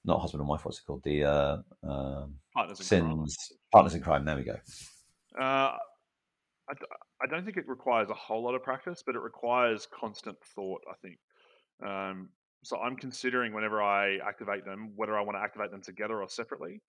not 0.06 0.20
husband 0.20 0.42
and 0.42 0.50
wife 0.50 0.66
what's 0.66 0.80
it 0.80 0.86
called 0.86 1.04
the 1.04 1.24
uh, 1.24 1.58
uh 1.88 2.26
partners 2.54 2.80
in 2.80 2.86
sins 2.86 3.36
crime. 3.36 3.60
partners 3.72 3.96
in 3.96 4.02
crime 4.02 4.26
there 4.26 4.36
we 4.36 4.44
go 4.44 4.58
uh, 5.40 5.76
I, 6.70 6.74
I 7.22 7.28
don't 7.30 7.44
think 7.44 7.58
it 7.58 7.68
requires 7.68 8.10
a 8.10 8.14
whole 8.14 8.44
lot 8.44 8.56
of 8.56 8.64
practice 8.64 9.04
but 9.06 9.16
it 9.16 9.22
requires 9.22 9.88
constant 9.88 10.38
thought 10.56 10.82
i 10.90 10.96
think 11.02 11.18
um, 11.86 12.30
so 12.64 12.78
i'm 12.78 12.96
considering 12.96 13.54
whenever 13.54 13.82
i 13.82 14.18
activate 14.18 14.66
them 14.66 14.92
whether 14.96 15.18
i 15.18 15.22
want 15.22 15.38
to 15.38 15.42
activate 15.42 15.72
them 15.72 15.82
together 15.82 16.22
or 16.22 16.30
separately 16.30 16.82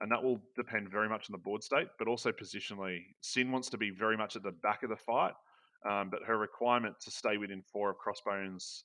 and 0.00 0.10
that 0.10 0.22
will 0.22 0.40
depend 0.56 0.90
very 0.90 1.08
much 1.08 1.30
on 1.30 1.32
the 1.32 1.38
board 1.38 1.62
state, 1.62 1.86
but 1.98 2.08
also 2.08 2.32
positionally. 2.32 2.98
Sin 3.20 3.52
wants 3.52 3.68
to 3.70 3.78
be 3.78 3.90
very 3.90 4.16
much 4.16 4.36
at 4.36 4.42
the 4.42 4.50
back 4.50 4.82
of 4.82 4.90
the 4.90 4.96
fight, 4.96 5.34
um, 5.88 6.10
but 6.10 6.20
her 6.26 6.36
requirement 6.36 6.96
to 7.00 7.10
stay 7.10 7.36
within 7.36 7.62
four 7.72 7.90
of 7.90 7.96
crossbones, 7.98 8.84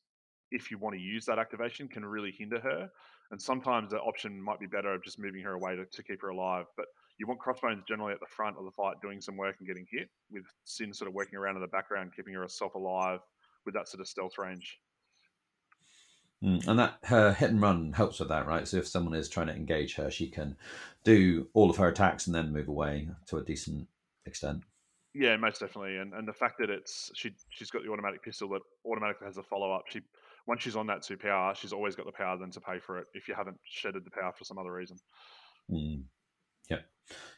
if 0.51 0.69
you 0.69 0.77
want 0.77 0.95
to 0.95 1.01
use 1.01 1.25
that 1.25 1.39
activation, 1.39 1.87
can 1.87 2.05
really 2.05 2.33
hinder 2.37 2.59
her. 2.59 2.89
And 3.31 3.41
sometimes 3.41 3.91
the 3.91 3.99
option 3.99 4.41
might 4.41 4.59
be 4.59 4.65
better 4.65 4.93
of 4.93 5.03
just 5.03 5.19
moving 5.19 5.41
her 5.43 5.53
away 5.53 5.75
to, 5.75 5.85
to 5.85 6.03
keep 6.03 6.21
her 6.21 6.29
alive. 6.29 6.65
But 6.75 6.87
you 7.19 7.27
want 7.27 7.39
crossbones 7.39 7.83
generally 7.87 8.13
at 8.13 8.19
the 8.19 8.25
front 8.25 8.57
of 8.57 8.65
the 8.65 8.71
fight 8.71 8.95
doing 9.01 9.21
some 9.21 9.37
work 9.37 9.57
and 9.59 9.67
getting 9.67 9.85
hit, 9.91 10.09
with 10.31 10.45
Sin 10.63 10.93
sort 10.93 11.07
of 11.07 11.13
working 11.13 11.37
around 11.37 11.55
in 11.55 11.61
the 11.61 11.67
background, 11.67 12.11
keeping 12.15 12.33
herself 12.33 12.75
alive 12.75 13.19
with 13.65 13.75
that 13.75 13.87
sort 13.87 14.01
of 14.01 14.07
stealth 14.07 14.37
range. 14.37 14.79
Mm, 16.43 16.65
and 16.67 16.79
that 16.79 16.97
her 17.03 17.33
hit 17.33 17.49
and 17.49 17.61
run 17.61 17.91
helps 17.93 18.19
with 18.19 18.29
that, 18.29 18.47
right? 18.47 18.67
So 18.67 18.77
if 18.77 18.87
someone 18.87 19.13
is 19.13 19.27
trying 19.27 19.47
to 19.47 19.55
engage 19.55 19.95
her, 19.95 20.09
she 20.09 20.27
can 20.27 20.55
do 21.03 21.49
all 21.53 21.69
of 21.69 21.77
her 21.77 21.89
attacks 21.89 22.27
and 22.27 22.35
then 22.35 22.53
move 22.53 22.69
away 22.69 23.09
to 23.27 23.37
a 23.37 23.43
decent 23.43 23.87
extent. 24.25 24.63
Yeah, 25.13 25.35
most 25.35 25.59
definitely. 25.59 25.97
And 25.97 26.13
and 26.13 26.27
the 26.27 26.33
fact 26.33 26.59
that 26.59 26.69
it's 26.69 27.11
she 27.15 27.31
she's 27.49 27.71
got 27.71 27.83
the 27.83 27.89
automatic 27.89 28.23
pistol 28.23 28.47
that 28.49 28.61
automatically 28.85 29.25
has 29.25 29.37
a 29.37 29.43
follow 29.43 29.73
up. 29.73 29.83
She 29.89 30.01
once 30.47 30.61
she's 30.61 30.75
on 30.75 30.87
that 30.87 31.03
two 31.03 31.17
power, 31.17 31.53
she's 31.55 31.73
always 31.73 31.95
got 31.95 32.05
the 32.05 32.11
power 32.11 32.37
then 32.37 32.51
to 32.51 32.61
pay 32.61 32.79
for 32.79 32.99
it 32.99 33.07
if 33.13 33.27
you 33.27 33.35
haven't 33.35 33.57
shedded 33.63 34.05
the 34.05 34.11
power 34.11 34.33
for 34.37 34.43
some 34.43 34.57
other 34.57 34.71
reason. 34.71 34.97
Mm. 35.71 36.03
Yeah, 36.69 36.79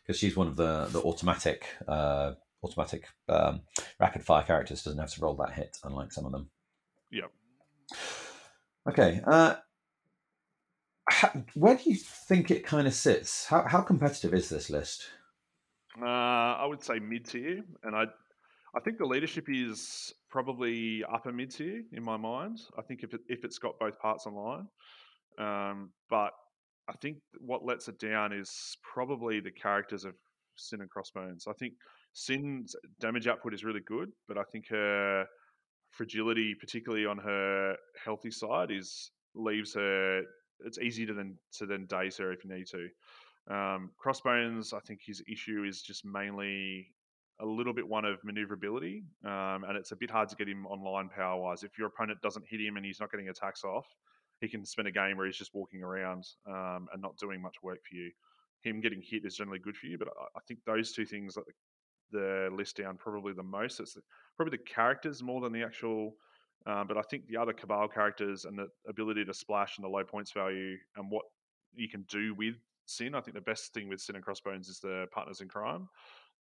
because 0.01 0.19
she's 0.19 0.35
one 0.35 0.47
of 0.47 0.55
the 0.55 0.87
the 0.91 1.01
automatic 1.01 1.65
uh, 1.87 2.33
automatic 2.63 3.05
um, 3.29 3.61
rapid 3.99 4.23
fire 4.23 4.43
characters. 4.43 4.83
Doesn't 4.83 4.99
have 4.99 5.13
to 5.13 5.21
roll 5.21 5.35
that 5.35 5.53
hit, 5.53 5.77
unlike 5.83 6.11
some 6.11 6.25
of 6.25 6.31
them. 6.31 6.49
Yeah. 7.11 7.27
Okay. 8.89 9.21
Uh, 9.25 9.55
where 11.55 11.75
do 11.75 11.89
you 11.89 11.95
think 11.95 12.51
it 12.51 12.65
kind 12.65 12.87
of 12.87 12.93
sits? 12.93 13.45
How 13.45 13.65
how 13.67 13.81
competitive 13.81 14.33
is 14.33 14.49
this 14.49 14.69
list? 14.69 15.07
Uh, 16.01 16.05
I 16.05 16.65
would 16.65 16.81
say 16.81 16.99
mid 16.99 17.25
tier, 17.25 17.63
and 17.83 17.95
I 17.95 18.05
I 18.75 18.79
think 18.79 18.97
the 18.97 19.05
leadership 19.05 19.45
is 19.49 20.13
probably 20.29 21.03
upper 21.11 21.31
mid 21.31 21.51
tier 21.51 21.83
in 21.91 22.03
my 22.03 22.17
mind. 22.17 22.59
I 22.77 22.81
think 22.81 23.03
if 23.03 23.13
it, 23.13 23.21
if 23.27 23.43
it's 23.43 23.57
got 23.57 23.79
both 23.79 23.99
parts 23.99 24.25
online, 24.25 24.67
um, 25.37 25.91
but 26.09 26.31
I 26.87 26.93
think 27.01 27.17
what 27.39 27.65
lets 27.65 27.87
it 27.87 27.99
down 27.99 28.31
is 28.31 28.77
probably 28.81 29.39
the 29.39 29.51
characters 29.51 30.05
of 30.05 30.13
Sin 30.55 30.81
and 30.81 30.89
Crossbones. 30.89 31.47
I 31.47 31.53
think 31.53 31.73
Sin's 32.13 32.75
damage 32.99 33.27
output 33.27 33.53
is 33.53 33.63
really 33.63 33.81
good, 33.81 34.09
but 34.27 34.37
I 34.37 34.43
think 34.51 34.65
her 34.69 35.25
fragility, 35.91 36.55
particularly 36.59 37.05
on 37.05 37.17
her 37.17 37.75
healthy 38.03 38.31
side, 38.31 38.71
is 38.71 39.11
leaves 39.35 39.73
her. 39.73 40.21
It's 40.65 40.79
easy 40.79 41.05
to 41.05 41.13
then 41.13 41.37
to 41.57 41.65
then 41.65 41.87
daze 41.87 42.17
her 42.17 42.31
if 42.31 42.45
you 42.45 42.53
need 42.53 42.67
to. 42.67 43.53
Um, 43.53 43.91
Crossbones, 43.97 44.73
I 44.73 44.79
think 44.79 45.01
his 45.05 45.21
issue 45.27 45.65
is 45.67 45.81
just 45.81 46.05
mainly 46.05 46.87
a 47.39 47.45
little 47.45 47.73
bit 47.73 47.87
one 47.87 48.05
of 48.05 48.23
maneuverability, 48.23 49.03
um, 49.25 49.63
and 49.67 49.75
it's 49.75 49.91
a 49.91 49.95
bit 49.95 50.11
hard 50.11 50.29
to 50.29 50.35
get 50.35 50.47
him 50.47 50.65
online 50.67 51.09
power 51.09 51.39
wise. 51.41 51.63
If 51.63 51.77
your 51.77 51.87
opponent 51.87 52.21
doesn't 52.21 52.45
hit 52.47 52.61
him 52.61 52.77
and 52.77 52.85
he's 52.85 52.99
not 52.99 53.11
getting 53.11 53.29
attacks 53.29 53.63
off, 53.63 53.85
he 54.41 54.47
can 54.47 54.65
spend 54.65 54.87
a 54.87 54.91
game 54.91 55.17
where 55.17 55.25
he's 55.25 55.37
just 55.37 55.53
walking 55.53 55.83
around 55.83 56.25
um, 56.47 56.87
and 56.93 57.01
not 57.01 57.17
doing 57.17 57.41
much 57.41 57.55
work 57.63 57.79
for 57.87 57.95
you. 57.95 58.11
Him 58.61 58.79
getting 58.79 59.01
hit 59.01 59.25
is 59.25 59.35
generally 59.35 59.59
good 59.59 59.75
for 59.75 59.87
you, 59.87 59.97
but 59.97 60.07
I, 60.07 60.37
I 60.37 60.41
think 60.47 60.59
those 60.65 60.91
two 60.91 61.05
things 61.05 61.35
that 61.35 61.43
the 62.11 62.49
list 62.55 62.77
down 62.77 62.97
probably 62.97 63.33
the 63.33 63.43
most. 63.43 63.79
It's 63.79 63.97
probably 64.37 64.57
the 64.57 64.63
characters 64.63 65.23
more 65.23 65.41
than 65.41 65.53
the 65.53 65.63
actual. 65.63 66.15
Um, 66.67 66.87
but 66.87 66.97
I 66.97 67.01
think 67.01 67.27
the 67.27 67.37
other 67.37 67.53
Cabal 67.53 67.87
characters 67.87 68.45
and 68.45 68.57
the 68.57 68.67
ability 68.87 69.25
to 69.25 69.33
splash 69.33 69.77
and 69.77 69.83
the 69.83 69.89
low 69.89 70.03
points 70.03 70.31
value 70.31 70.77
and 70.95 71.09
what 71.09 71.25
you 71.73 71.89
can 71.89 72.05
do 72.09 72.35
with 72.35 72.55
Sin. 72.85 73.15
I 73.15 73.21
think 73.21 73.35
the 73.35 73.41
best 73.41 73.73
thing 73.73 73.87
with 73.87 74.01
Sin 74.01 74.15
and 74.15 74.25
Crossbones 74.25 74.67
is 74.67 74.79
the 74.79 75.05
partners 75.11 75.39
in 75.39 75.47
crime. 75.47 75.87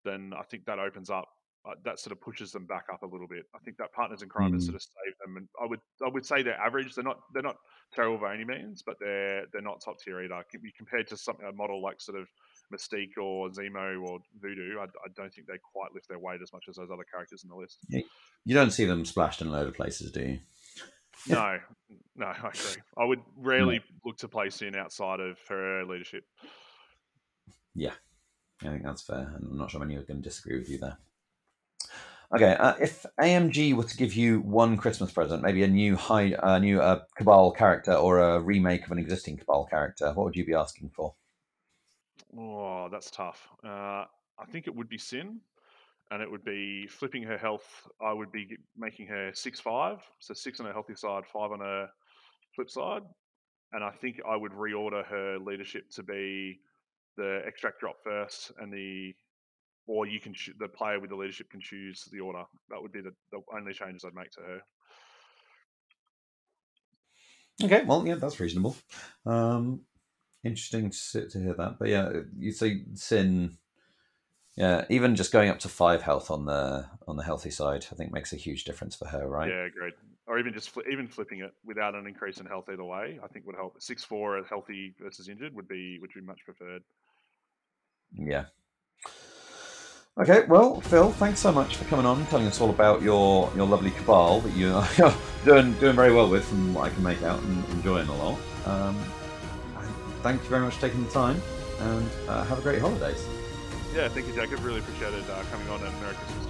Then 0.05 0.33
I 0.37 0.43
think 0.43 0.65
that 0.65 0.79
opens 0.79 1.09
up. 1.09 1.27
Uh, 1.65 1.73
that 1.83 1.99
sort 1.99 2.13
of 2.13 2.21
pushes 2.21 2.53
them 2.53 2.65
back 2.65 2.85
up 2.91 3.03
a 3.03 3.05
little 3.05 3.27
bit. 3.27 3.43
I 3.53 3.59
think 3.59 3.75
that 3.77 3.91
partners 3.91 4.21
in 4.21 4.29
crime 4.29 4.51
mm. 4.51 4.53
has 4.53 4.63
sort 4.63 4.75
of 4.75 4.81
saved 4.81 5.17
them, 5.21 5.35
and 5.35 5.47
I 5.61 5.65
would 5.65 5.81
I 6.05 6.09
would 6.09 6.25
say 6.25 6.41
they're 6.41 6.59
average. 6.59 6.95
They're 6.95 7.03
not 7.03 7.19
they're 7.33 7.43
not 7.43 7.57
terrible 7.93 8.17
by 8.17 8.33
any 8.33 8.45
means, 8.45 8.81
but 8.85 8.95
they're 8.99 9.43
they're 9.51 9.61
not 9.61 9.81
top 9.83 9.99
tier 9.99 10.23
either. 10.23 10.41
Compared 10.77 11.07
to 11.07 11.17
something 11.17 11.45
a 11.45 11.51
model 11.51 11.81
like 11.81 11.99
sort 11.99 12.17
of 12.17 12.27
Mystique 12.73 13.17
or 13.17 13.49
Zemo 13.49 14.01
or 14.01 14.19
Voodoo, 14.39 14.79
I, 14.79 14.83
I, 14.83 15.09
don't 15.15 15.33
think 15.33 15.47
they 15.47 15.57
quite 15.73 15.93
lift 15.93 16.07
their 16.07 16.19
weight 16.19 16.41
as 16.41 16.53
much 16.53 16.65
as 16.69 16.75
those 16.75 16.89
other 16.91 17.05
characters 17.11 17.43
in 17.43 17.49
the 17.49 17.55
list. 17.55 17.79
You 18.45 18.53
don't 18.53 18.71
see 18.71 18.85
them 18.85 19.05
splashed 19.05 19.41
in 19.41 19.47
a 19.47 19.51
load 19.51 19.67
of 19.67 19.73
places, 19.73 20.11
do 20.11 20.21
you? 20.21 20.39
no, 21.27 21.57
no, 22.15 22.27
I 22.27 22.49
agree. 22.49 22.81
I 22.97 23.05
would 23.05 23.21
rarely 23.37 23.77
no. 23.77 23.83
look 24.05 24.17
to 24.17 24.27
play 24.27 24.49
Sin 24.49 24.75
outside 24.75 25.19
of 25.19 25.37
her 25.49 25.83
leadership. 25.85 26.23
Yeah, 27.75 27.93
I 28.61 28.67
think 28.67 28.83
that's 28.83 29.01
fair. 29.01 29.33
And 29.35 29.51
I'm 29.51 29.57
not 29.57 29.71
sure 29.71 29.79
many 29.79 29.95
are 29.95 30.03
going 30.03 30.21
to 30.21 30.29
disagree 30.29 30.57
with 30.57 30.69
you 30.69 30.77
there. 30.77 30.97
Okay, 32.35 32.55
uh, 32.59 32.75
if 32.79 33.07
AMG 33.19 33.73
were 33.73 33.85
to 33.85 33.97
give 33.97 34.13
you 34.13 34.41
one 34.41 34.77
Christmas 34.77 35.11
present, 35.11 35.41
maybe 35.41 35.63
a 35.63 35.67
new 35.67 35.95
high, 35.95 36.35
a 36.43 36.59
new 36.59 36.79
uh, 36.79 37.01
Cabal 37.17 37.51
character 37.51 37.93
or 37.93 38.19
a 38.19 38.39
remake 38.39 38.85
of 38.85 38.91
an 38.91 38.99
existing 38.99 39.37
Cabal 39.37 39.65
character, 39.65 40.13
what 40.13 40.25
would 40.25 40.35
you 40.35 40.45
be 40.45 40.53
asking 40.53 40.91
for? 40.93 41.15
Oh, 42.37 42.87
that's 42.91 43.09
tough. 43.09 43.47
Uh, 43.63 44.05
I 44.37 44.45
think 44.51 44.67
it 44.67 44.75
would 44.75 44.89
be 44.89 44.99
Sin, 44.99 45.39
and 46.11 46.21
it 46.21 46.29
would 46.29 46.45
be 46.45 46.85
flipping 46.85 47.23
her 47.23 47.37
health. 47.37 47.87
I 47.99 48.13
would 48.13 48.31
be 48.31 48.57
making 48.77 49.07
her 49.07 49.31
six 49.33 49.59
five, 49.59 49.97
so 50.19 50.35
six 50.35 50.59
on 50.59 50.67
her 50.67 50.73
healthy 50.73 50.95
side, 50.95 51.23
five 51.25 51.51
on 51.51 51.61
her 51.61 51.89
flip 52.53 52.69
side, 52.69 53.01
and 53.73 53.83
I 53.83 53.89
think 53.89 54.21
I 54.29 54.35
would 54.35 54.51
reorder 54.51 55.03
her 55.05 55.39
leadership 55.39 55.89
to 55.91 56.03
be 56.03 56.59
the 57.19 57.41
extract 57.45 57.79
drop 57.81 57.97
first, 58.03 58.51
and 58.59 58.73
the 58.73 59.13
or 59.85 60.05
you 60.05 60.19
can 60.19 60.33
the 60.59 60.67
player 60.67 60.99
with 60.99 61.09
the 61.09 61.15
leadership 61.15 61.49
can 61.49 61.61
choose 61.61 62.07
the 62.11 62.19
order. 62.19 62.43
That 62.69 62.81
would 62.81 62.91
be 62.91 63.01
the, 63.01 63.13
the 63.31 63.41
only 63.53 63.73
changes 63.73 64.05
I'd 64.05 64.13
make 64.13 64.31
to 64.31 64.41
her. 64.41 64.61
Okay, 67.61 67.83
well, 67.85 68.07
yeah, 68.07 68.15
that's 68.15 68.39
reasonable. 68.39 68.77
Um, 69.25 69.81
interesting 70.43 70.91
to, 71.11 71.27
to 71.27 71.39
hear 71.39 71.53
that. 71.55 71.77
But 71.79 71.89
yeah, 71.89 72.09
you 72.37 72.51
say 72.51 72.83
Sin. 72.93 73.57
Yeah, 74.55 74.85
even 74.89 75.15
just 75.15 75.31
going 75.31 75.49
up 75.49 75.59
to 75.59 75.69
five 75.69 76.01
health 76.01 76.29
on 76.31 76.45
the 76.45 76.85
on 77.07 77.15
the 77.15 77.23
healthy 77.23 77.49
side, 77.49 77.85
I 77.91 77.95
think 77.95 78.11
makes 78.11 78.33
a 78.33 78.37
huge 78.37 78.65
difference 78.65 78.95
for 78.95 79.07
her, 79.07 79.27
right? 79.27 79.49
Yeah, 79.49 79.67
great. 79.69 79.93
Or 80.27 80.37
even 80.37 80.53
just 80.53 80.71
even 80.91 81.07
flipping 81.07 81.39
it 81.39 81.51
without 81.65 81.95
an 81.95 82.05
increase 82.05 82.39
in 82.39 82.45
health 82.45 82.65
either 82.71 82.83
way, 82.83 83.19
I 83.23 83.27
think 83.27 83.45
would 83.45 83.55
help. 83.55 83.81
Six 83.81 84.03
four 84.03 84.43
healthy 84.43 84.93
versus 85.01 85.29
injured 85.29 85.55
would 85.55 85.67
be 85.67 85.97
would 85.99 86.11
be 86.13 86.21
much 86.21 86.41
preferred. 86.45 86.83
Yeah, 88.13 88.45
Okay, 90.19 90.43
well, 90.49 90.81
Phil, 90.81 91.13
thanks 91.13 91.39
so 91.39 91.49
much 91.49 91.77
for 91.77 91.85
coming 91.85 92.05
on, 92.05 92.25
telling 92.25 92.45
us 92.45 92.59
all 92.59 92.69
about 92.71 93.01
your, 93.01 93.49
your 93.55 93.65
lovely 93.65 93.91
cabal 93.91 94.41
that 94.41 94.53
you're 94.53 94.83
doing 95.45 95.71
doing 95.79 95.95
very 95.95 96.11
well 96.11 96.29
with, 96.29 96.43
from 96.43 96.73
what 96.73 96.87
I 96.87 96.89
can 96.89 97.01
make 97.03 97.23
out, 97.23 97.41
and 97.41 97.65
enjoying 97.69 98.09
a 98.09 98.15
lot. 98.17 98.37
Um, 98.65 99.01
thank 100.21 100.43
you 100.43 100.49
very 100.49 100.61
much 100.61 100.75
for 100.75 100.81
taking 100.81 101.05
the 101.05 101.09
time, 101.09 101.41
and 101.79 102.09
uh, 102.27 102.43
have 102.43 102.59
a 102.59 102.61
great 102.61 102.81
holidays. 102.81 103.25
Yeah, 103.95 104.09
thank 104.09 104.27
you, 104.27 104.33
Jacob. 104.33 104.61
Really 104.61 104.79
appreciated 104.79 105.23
uh, 105.29 105.41
coming 105.51 105.69
on, 105.69 105.81
and 105.81 106.01
Merry 106.01 106.15
Christmas 106.15 106.47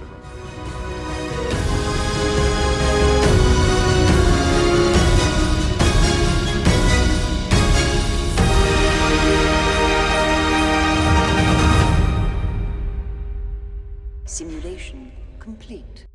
Simulation 14.40 15.12
complete. 15.38 16.09